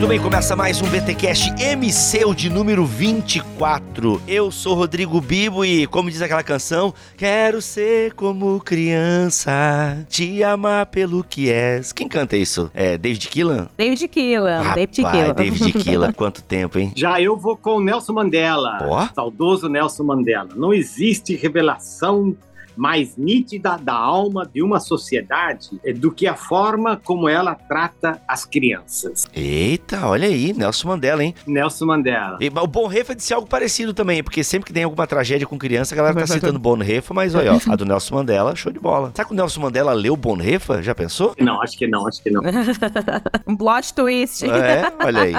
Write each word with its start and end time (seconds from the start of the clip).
Muito 0.00 0.08
bem. 0.08 0.18
Começa 0.18 0.56
mais 0.56 0.80
um 0.80 0.88
BTcast 0.88 1.62
MC 1.62 2.24
o 2.24 2.32
de 2.32 2.48
número 2.48 2.86
24. 2.86 4.22
Eu 4.26 4.50
sou 4.50 4.74
Rodrigo 4.74 5.20
Bibo 5.20 5.62
e, 5.62 5.86
como 5.86 6.10
diz 6.10 6.22
aquela 6.22 6.42
canção, 6.42 6.94
quero 7.18 7.60
ser 7.60 8.14
como 8.14 8.58
criança, 8.60 10.02
te 10.08 10.42
amar 10.42 10.86
pelo 10.86 11.22
que 11.22 11.50
és. 11.50 11.92
Quem 11.92 12.08
canta 12.08 12.34
isso? 12.34 12.70
É 12.72 12.96
David 12.96 13.28
Keelan? 13.28 13.68
David 13.76 14.08
Keelan, 14.08 14.74
David 14.74 15.02
Rapaz, 15.02 15.18
Keelan. 15.18 15.34
David 15.34 15.72
Keelan, 15.84 16.12
quanto 16.12 16.42
tempo, 16.42 16.78
hein? 16.78 16.92
Já 16.96 17.20
eu 17.20 17.36
vou 17.36 17.54
com 17.54 17.76
o 17.76 17.80
Nelson 17.80 18.14
Mandela, 18.14 18.78
Ó. 18.80 19.06
saudoso 19.14 19.68
Nelson 19.68 20.04
Mandela. 20.04 20.48
Não 20.56 20.72
existe 20.72 21.36
revelação 21.36 22.34
mais 22.76 23.16
nítida 23.16 23.76
da 23.76 23.94
alma 23.94 24.48
de 24.52 24.62
uma 24.62 24.80
sociedade 24.80 25.70
do 25.96 26.10
que 26.10 26.26
a 26.26 26.34
forma 26.34 27.00
como 27.04 27.28
ela 27.28 27.54
trata 27.54 28.20
as 28.26 28.44
crianças. 28.44 29.26
Eita, 29.34 30.06
olha 30.06 30.26
aí, 30.26 30.52
Nelson 30.52 30.88
Mandela, 30.88 31.24
hein? 31.24 31.34
Nelson 31.46 31.86
Mandela. 31.86 32.38
E, 32.40 32.48
o 32.48 32.66
Bonhoeffer 32.66 33.16
disse 33.16 33.32
algo 33.32 33.46
parecido 33.46 33.94
também, 33.94 34.22
porque 34.22 34.42
sempre 34.42 34.66
que 34.66 34.72
tem 34.72 34.84
alguma 34.84 35.06
tragédia 35.06 35.46
com 35.46 35.58
criança, 35.58 35.94
a 35.94 35.96
galera 35.96 36.14
tá 36.14 36.26
citando 36.26 36.58
Bonhoeffer, 36.58 37.14
mas 37.14 37.34
olha, 37.34 37.54
ó, 37.54 37.72
a 37.72 37.76
do 37.76 37.84
Nelson 37.84 38.14
Mandela, 38.14 38.54
show 38.56 38.72
de 38.72 38.78
bola. 38.78 39.12
Será 39.14 39.26
que 39.26 39.32
o 39.32 39.36
Nelson 39.36 39.60
Mandela 39.60 39.92
leu 39.92 40.16
Bonhoeffer? 40.16 40.82
Já 40.82 40.94
pensou? 40.94 41.34
Não, 41.38 41.60
acho 41.62 41.76
que 41.76 41.86
não, 41.86 42.06
acho 42.06 42.22
que 42.22 42.30
não. 42.30 42.42
um 43.46 43.56
plot 43.56 43.94
twist. 43.94 44.44
É, 44.44 44.92
olha 45.04 45.22
aí. 45.22 45.34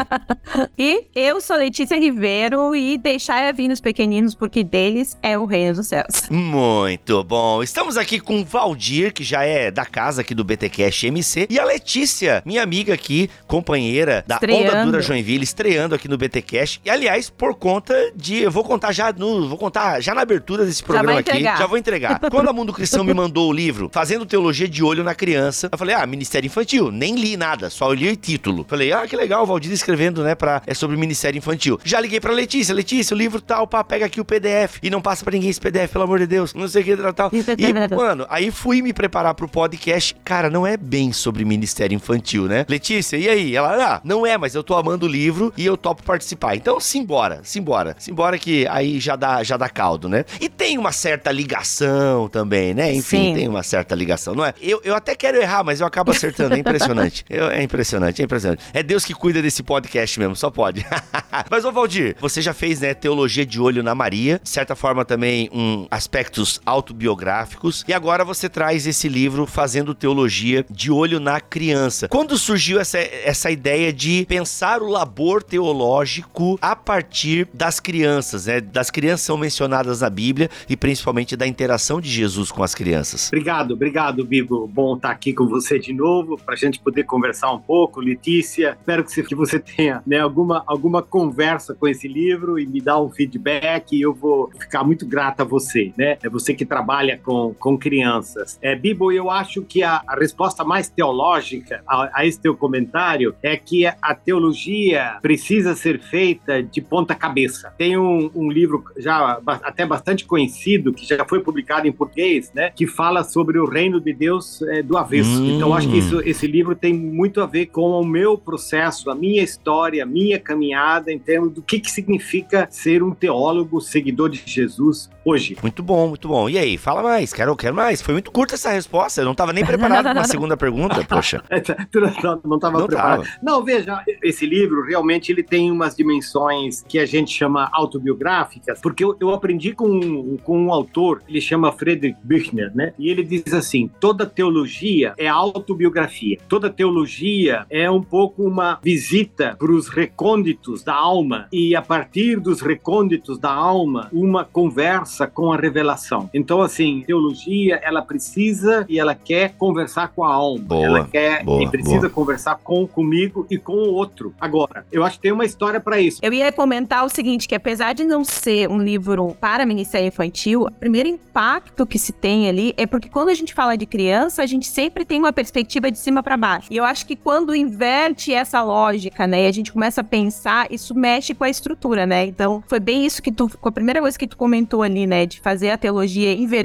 E 0.77 1.05
eu 1.15 1.39
sou 1.41 1.57
Letícia 1.57 1.97
Ribeiro 1.97 2.75
e 2.75 2.97
deixai 2.97 3.51
vir 3.53 3.71
os 3.71 3.79
pequeninos, 3.79 4.35
porque 4.35 4.63
deles 4.63 5.17
é 5.21 5.37
o 5.37 5.45
reino 5.45 5.75
dos 5.75 5.87
céus. 5.87 6.29
Muito 6.29 7.20
bom. 7.23 7.61
Estamos 7.63 7.97
aqui 7.97 8.19
com 8.19 8.41
o 8.41 8.45
Valdir, 8.45 9.13
que 9.13 9.23
já 9.23 9.43
é 9.43 9.71
da 9.71 9.85
casa 9.85 10.21
aqui 10.21 10.33
do 10.33 10.43
BTcast 10.43 11.07
MC, 11.07 11.47
e 11.49 11.59
a 11.59 11.65
Letícia, 11.65 12.41
minha 12.45 12.63
amiga 12.63 12.93
aqui, 12.93 13.29
companheira 13.47 14.23
da 14.27 14.35
Onda 14.35 14.45
Estreando. 14.45 14.91
Dura 14.91 15.01
Joinville, 15.01 15.43
estreando 15.43 15.95
aqui 15.95 16.07
no 16.07 16.17
BTcast. 16.17 16.81
E 16.83 16.89
aliás, 16.89 17.29
por 17.29 17.55
conta 17.55 17.93
de, 18.15 18.41
eu 18.41 18.51
vou 18.51 18.63
contar 18.63 18.91
já 18.91 19.11
no, 19.11 19.47
vou 19.47 19.57
contar 19.57 20.01
já 20.01 20.13
na 20.13 20.21
abertura 20.21 20.65
desse 20.65 20.83
programa 20.83 21.19
aqui, 21.19 21.43
já 21.43 21.65
vou 21.65 21.77
entregar. 21.77 22.19
Quando 22.31 22.49
a 22.49 22.53
Mundo 22.53 22.73
Cristão 22.73 23.03
me 23.03 23.13
mandou 23.13 23.49
o 23.49 23.53
livro 23.53 23.89
Fazendo 23.93 24.25
Teologia 24.25 24.67
de 24.67 24.83
Olho 24.83 25.03
na 25.03 25.15
Criança, 25.15 25.69
eu 25.71 25.77
falei: 25.77 25.95
"Ah, 25.95 26.05
Ministério 26.05 26.47
Infantil". 26.47 26.91
Nem 26.91 27.15
li 27.15 27.37
nada, 27.37 27.69
só 27.69 27.87
olhei 27.87 28.11
o 28.11 28.15
título. 28.15 28.65
Falei: 28.67 28.91
"Ah, 28.91 29.07
que 29.07 29.15
legal, 29.15 29.43
o 29.43 29.45
Valdir 29.45 29.71
escrevendo, 29.71 30.23
né, 30.23 30.35
para 30.35 30.61
é 30.65 30.73
sobre 30.73 30.97
Ministério 30.97 31.37
Infantil". 31.37 31.79
Já 31.83 31.99
liguei 31.99 32.19
pra 32.19 32.31
Letícia, 32.31 32.73
Letícia, 32.73 33.13
o 33.13 33.17
livro 33.17 33.41
tal, 33.41 33.67
pá, 33.67 33.83
pega 33.83 34.05
aqui 34.05 34.19
o 34.19 34.25
PDF 34.25 34.79
e 34.81 34.89
não 34.89 35.01
passa 35.01 35.23
pra 35.23 35.33
ninguém 35.33 35.49
esse 35.49 35.59
PDF, 35.59 35.91
pelo 35.91 36.03
amor 36.03 36.19
de 36.19 36.27
Deus. 36.27 36.53
Não 36.53 36.67
sei 36.67 36.81
o 36.81 36.85
que 36.85 36.95
tal, 37.13 37.29
tal. 37.29 37.39
E, 37.39 37.95
mano, 37.95 38.25
aí 38.29 38.51
fui 38.51 38.81
me 38.81 38.93
preparar 38.93 39.33
pro 39.33 39.47
podcast. 39.47 40.15
Cara, 40.23 40.49
não 40.49 40.65
é 40.65 40.77
bem 40.77 41.11
sobre 41.11 41.43
Ministério 41.45 41.95
Infantil, 41.95 42.45
né? 42.47 42.65
Letícia, 42.67 43.17
e 43.17 43.27
aí? 43.29 43.55
Ela, 43.55 43.95
ah, 43.95 44.01
não 44.03 44.25
é, 44.25 44.37
mas 44.37 44.55
eu 44.55 44.63
tô 44.63 44.75
amando 44.75 45.05
o 45.05 45.09
livro 45.09 45.53
e 45.57 45.65
eu 45.65 45.77
topo 45.77 46.03
participar. 46.03 46.55
Então, 46.55 46.79
simbora, 46.79 47.41
simbora. 47.43 47.95
Simbora 47.99 48.37
que 48.37 48.67
aí 48.67 48.99
já 48.99 49.15
dá, 49.15 49.43
já 49.43 49.57
dá 49.57 49.69
caldo, 49.69 50.07
né? 50.09 50.25
E 50.39 50.49
tem 50.49 50.77
uma 50.77 50.91
certa 50.91 51.31
ligação 51.31 52.27
também, 52.29 52.73
né? 52.73 52.93
Enfim, 52.93 53.29
Sim. 53.29 53.33
tem 53.35 53.47
uma 53.47 53.63
certa 53.63 53.95
ligação, 53.95 54.33
não 54.35 54.45
é? 54.45 54.53
Eu, 54.61 54.81
eu 54.83 54.95
até 54.95 55.15
quero 55.15 55.37
errar, 55.37 55.63
mas 55.63 55.79
eu 55.79 55.87
acabo 55.87 56.11
acertando. 56.11 56.55
É 56.55 56.57
impressionante. 56.59 57.25
Eu- 57.29 57.49
é 57.49 57.61
impressionante, 57.63 58.21
é 58.21 58.25
impressionante. 58.25 58.63
É 58.73 58.81
Deus 58.83 59.05
que 59.05 59.13
cuida 59.13 59.41
desse 59.41 59.63
podcast 59.63 60.19
mesmo, 60.19 60.35
só 60.35 60.49
pode. 60.49 60.85
mas, 61.49 61.65
ô 61.65 61.71
Valdir, 61.71 62.15
você 62.19 62.41
já 62.41 62.53
fez, 62.53 62.79
né, 62.81 62.93
teologia 62.93 63.45
de 63.45 63.59
olho 63.59 63.83
na 63.83 63.93
Maria, 63.95 64.39
de 64.41 64.49
certa 64.49 64.75
forma 64.75 65.03
também 65.05 65.49
um 65.53 65.87
aspectos 65.89 66.59
autobiográficos, 67.01 67.83
e 67.87 67.93
agora 67.93 68.23
você 68.23 68.47
traz 68.47 68.85
esse 68.85 69.09
livro 69.09 69.45
fazendo 69.45 69.95
teologia 69.95 70.65
de 70.69 70.91
olho 70.91 71.19
na 71.19 71.39
criança. 71.39 72.07
Quando 72.07 72.37
surgiu 72.37 72.79
essa, 72.79 72.99
essa 72.99 73.49
ideia 73.49 73.91
de 73.91 74.25
pensar 74.27 74.81
o 74.81 74.87
labor 74.87 75.41
teológico 75.41 76.57
a 76.61 76.75
partir 76.75 77.47
das 77.53 77.79
crianças, 77.79 78.45
né? 78.45 78.61
Das 78.61 78.89
crianças 78.89 79.21
são 79.21 79.37
mencionadas 79.37 80.01
na 80.01 80.09
Bíblia 80.09 80.49
e 80.69 80.77
principalmente 80.77 81.35
da 81.35 81.47
interação 81.47 81.99
de 81.99 82.09
Jesus 82.09 82.51
com 82.51 82.63
as 82.63 82.75
crianças. 82.75 83.29
Obrigado, 83.29 83.73
obrigado, 83.73 84.23
Bigo. 84.23 84.67
Bom 84.67 84.95
estar 84.95 85.11
aqui 85.11 85.33
com 85.33 85.47
você 85.47 85.79
de 85.79 85.93
novo, 85.93 86.37
para 86.37 86.53
a 86.53 86.57
gente 86.57 86.79
poder 86.79 87.03
conversar 87.03 87.51
um 87.51 87.59
pouco. 87.59 87.99
Letícia, 87.99 88.77
espero 88.79 89.03
que 89.03 89.35
você, 89.35 89.59
tenha 89.59 90.01
né, 90.05 90.19
alguma, 90.19 90.63
alguma 90.67 91.01
conversa 91.01 91.73
com 91.73 91.87
esse 91.87 92.07
livro 92.07 92.59
e 92.59 92.65
me 92.65 92.81
dar 92.81 93.01
um 93.01 93.09
feedback 93.09 93.95
e 93.95 94.01
eu 94.01 94.13
vou 94.13 94.49
ficar 94.59 94.83
muito 94.83 95.05
grato 95.05 95.41
a 95.41 95.43
você, 95.43 95.91
né? 95.97 96.17
É 96.21 96.29
você 96.29 96.53
que 96.53 96.65
trabalha 96.65 96.90
com, 97.23 97.53
com 97.53 97.77
crianças. 97.77 98.59
É, 98.61 98.75
Bibo, 98.75 99.11
eu 99.11 99.29
acho 99.29 99.61
que 99.61 99.83
a, 99.83 100.01
a 100.05 100.15
resposta 100.15 100.63
mais 100.63 100.89
teológica 100.89 101.81
a, 101.87 102.19
a 102.21 102.25
esse 102.25 102.39
teu 102.39 102.55
comentário 102.55 103.35
é 103.41 103.55
que 103.55 103.85
a 103.85 104.15
teologia 104.15 105.17
precisa 105.21 105.75
ser 105.75 105.99
feita 105.99 106.61
de 106.61 106.81
ponta 106.81 107.15
cabeça. 107.15 107.73
Tem 107.77 107.97
um, 107.97 108.29
um 108.35 108.51
livro 108.51 108.83
já 108.97 109.39
até 109.45 109.85
bastante 109.85 110.25
conhecido, 110.25 110.93
que 110.93 111.05
já 111.05 111.25
foi 111.25 111.39
publicado 111.39 111.87
em 111.87 111.91
português, 111.91 112.51
né? 112.53 112.71
Que 112.75 112.87
fala 112.87 113.23
sobre 113.23 113.59
o 113.59 113.65
reino 113.65 113.99
de 113.99 114.13
Deus 114.13 114.61
eh, 114.63 114.81
do 114.81 114.97
avesso. 114.97 115.41
Hum. 115.41 115.55
Então, 115.55 115.73
acho 115.73 115.89
que 115.89 115.97
isso, 115.97 116.21
esse 116.25 116.47
livro 116.47 116.75
tem 116.75 116.93
muito 116.93 117.41
a 117.41 117.45
ver 117.45 117.67
com 117.67 117.99
o 117.99 118.05
meu 118.05 118.37
processo, 118.37 119.09
a 119.09 119.15
minha 119.15 119.41
história, 119.41 120.03
a 120.03 120.05
minha 120.05 120.39
caminhada 120.39 121.11
em 121.11 121.19
termos 121.19 121.51
do 121.51 121.61
que, 121.61 121.79
que 121.79 121.91
significa 121.91 122.67
ser 122.69 123.03
um 123.03 123.11
teólogo 123.11 123.79
seguidor 123.79 124.29
de 124.29 124.41
Jesus 124.45 125.09
hoje. 125.23 125.55
Muito 125.61 125.83
bom, 125.83 126.09
muito 126.09 126.27
bom. 126.27 126.49
E 126.49 126.57
aí, 126.57 126.77
fala 126.81 127.01
mais, 127.03 127.31
quero, 127.33 127.55
quero 127.55 127.75
mais. 127.75 128.01
Foi 128.01 128.13
muito 128.13 128.31
curta 128.31 128.55
essa 128.55 128.71
resposta, 128.71 129.21
eu 129.21 129.25
não 129.25 129.35
tava 129.35 129.53
nem 129.53 129.65
preparado 129.65 130.03
para 130.03 130.13
uma 130.13 130.23
segunda 130.27 130.57
pergunta, 130.57 131.03
poxa. 131.07 131.41
Tu 131.91 131.99
não- 131.99 132.41
não 132.45 132.55
estava 132.57 132.79
Não 132.79 132.87
preparado. 132.87 133.23
tava. 133.23 133.29
Não, 133.41 133.63
veja, 133.63 134.03
esse 134.23 134.45
livro 134.45 134.83
realmente 134.85 135.31
ele 135.31 135.43
tem 135.43 135.71
umas 135.71 135.95
dimensões 135.95 136.83
que 136.87 136.97
a 136.99 137.05
gente 137.05 137.31
chama 137.31 137.69
autobiográficas, 137.73 138.79
porque 138.81 139.03
eu, 139.03 139.15
eu 139.19 139.29
aprendi 139.33 139.73
com 139.73 139.87
um, 139.87 140.37
com 140.43 140.65
um 140.65 140.71
autor, 140.73 141.21
ele 141.27 141.39
chama 141.41 141.71
Friedrich 141.71 142.17
Büchner, 142.23 142.71
né? 142.75 142.93
E 142.97 143.09
ele 143.09 143.23
diz 143.23 143.53
assim: 143.53 143.89
toda 143.99 144.25
teologia 144.25 145.13
é 145.17 145.27
autobiografia. 145.27 146.37
Toda 146.47 146.69
teologia 146.69 147.65
é 147.69 147.89
um 147.89 148.01
pouco 148.01 148.43
uma 148.43 148.79
visita 148.83 149.55
para 149.57 149.71
os 149.71 149.87
recônditos 149.87 150.83
da 150.83 150.93
alma 150.93 151.47
e 151.51 151.75
a 151.75 151.81
partir 151.81 152.39
dos 152.39 152.61
recônditos 152.61 153.37
da 153.39 153.51
alma, 153.51 154.09
uma 154.11 154.43
conversa 154.43 155.27
com 155.27 155.51
a 155.51 155.57
revelação. 155.57 156.29
Então, 156.33 156.61
assim, 156.71 157.03
teologia 157.05 157.79
ela 157.83 158.01
precisa 158.01 158.85
e 158.87 158.99
ela 158.99 159.13
quer 159.13 159.53
conversar 159.57 160.09
com 160.09 160.23
a 160.23 160.33
alma. 160.33 160.63
Boa, 160.63 160.85
ela 160.85 161.07
quer 161.07 161.43
boa, 161.43 161.63
e 161.63 161.69
precisa 161.69 162.01
boa. 162.01 162.09
conversar 162.09 162.59
com 162.63 162.87
comigo 162.87 163.45
e 163.49 163.57
com 163.57 163.73
o 163.73 163.93
outro. 163.93 164.33
Agora, 164.39 164.85
eu 164.91 165.03
acho 165.03 165.17
que 165.17 165.23
tem 165.23 165.31
uma 165.31 165.45
história 165.45 165.79
para 165.79 165.99
isso. 165.99 166.19
Eu 166.21 166.33
ia 166.33 166.51
comentar 166.51 167.05
o 167.05 167.09
seguinte, 167.09 167.47
que 167.47 167.55
apesar 167.55 167.93
de 167.93 168.03
não 168.03 168.23
ser 168.23 168.69
um 168.69 168.81
livro 168.81 169.35
para 169.39 169.65
Ministério 169.65 170.07
Infantil, 170.07 170.63
o 170.63 170.71
primeiro 170.71 171.09
impacto 171.09 171.85
que 171.85 171.99
se 171.99 172.13
tem 172.13 172.47
ali 172.47 172.73
é 172.77 172.85
porque 172.85 173.09
quando 173.09 173.29
a 173.29 173.33
gente 173.33 173.53
fala 173.53 173.77
de 173.77 173.85
criança, 173.85 174.41
a 174.41 174.45
gente 174.45 174.67
sempre 174.67 175.03
tem 175.05 175.19
uma 175.19 175.33
perspectiva 175.33 175.91
de 175.91 175.97
cima 175.97 176.23
para 176.23 176.37
baixo. 176.37 176.67
E 176.71 176.77
eu 176.77 176.83
acho 176.83 177.05
que 177.05 177.15
quando 177.15 177.55
inverte 177.55 178.33
essa 178.33 178.61
lógica, 178.61 179.27
né, 179.27 179.43
e 179.43 179.47
a 179.47 179.51
gente 179.51 179.71
começa 179.71 180.01
a 180.01 180.03
pensar, 180.03 180.67
isso 180.71 180.95
mexe 180.95 181.33
com 181.33 181.43
a 181.43 181.49
estrutura, 181.49 182.05
né? 182.05 182.25
Então, 182.25 182.63
foi 182.67 182.79
bem 182.79 183.05
isso 183.05 183.21
que 183.21 183.31
tu, 183.31 183.49
com 183.59 183.69
a 183.69 183.71
primeira 183.71 183.99
coisa 183.99 184.17
que 184.17 184.27
tu 184.27 184.37
comentou 184.37 184.83
ali, 184.83 185.05
né, 185.05 185.25
de 185.25 185.39
fazer 185.39 185.71
a 185.71 185.77
teologia 185.77 186.33
invertida, 186.33 186.60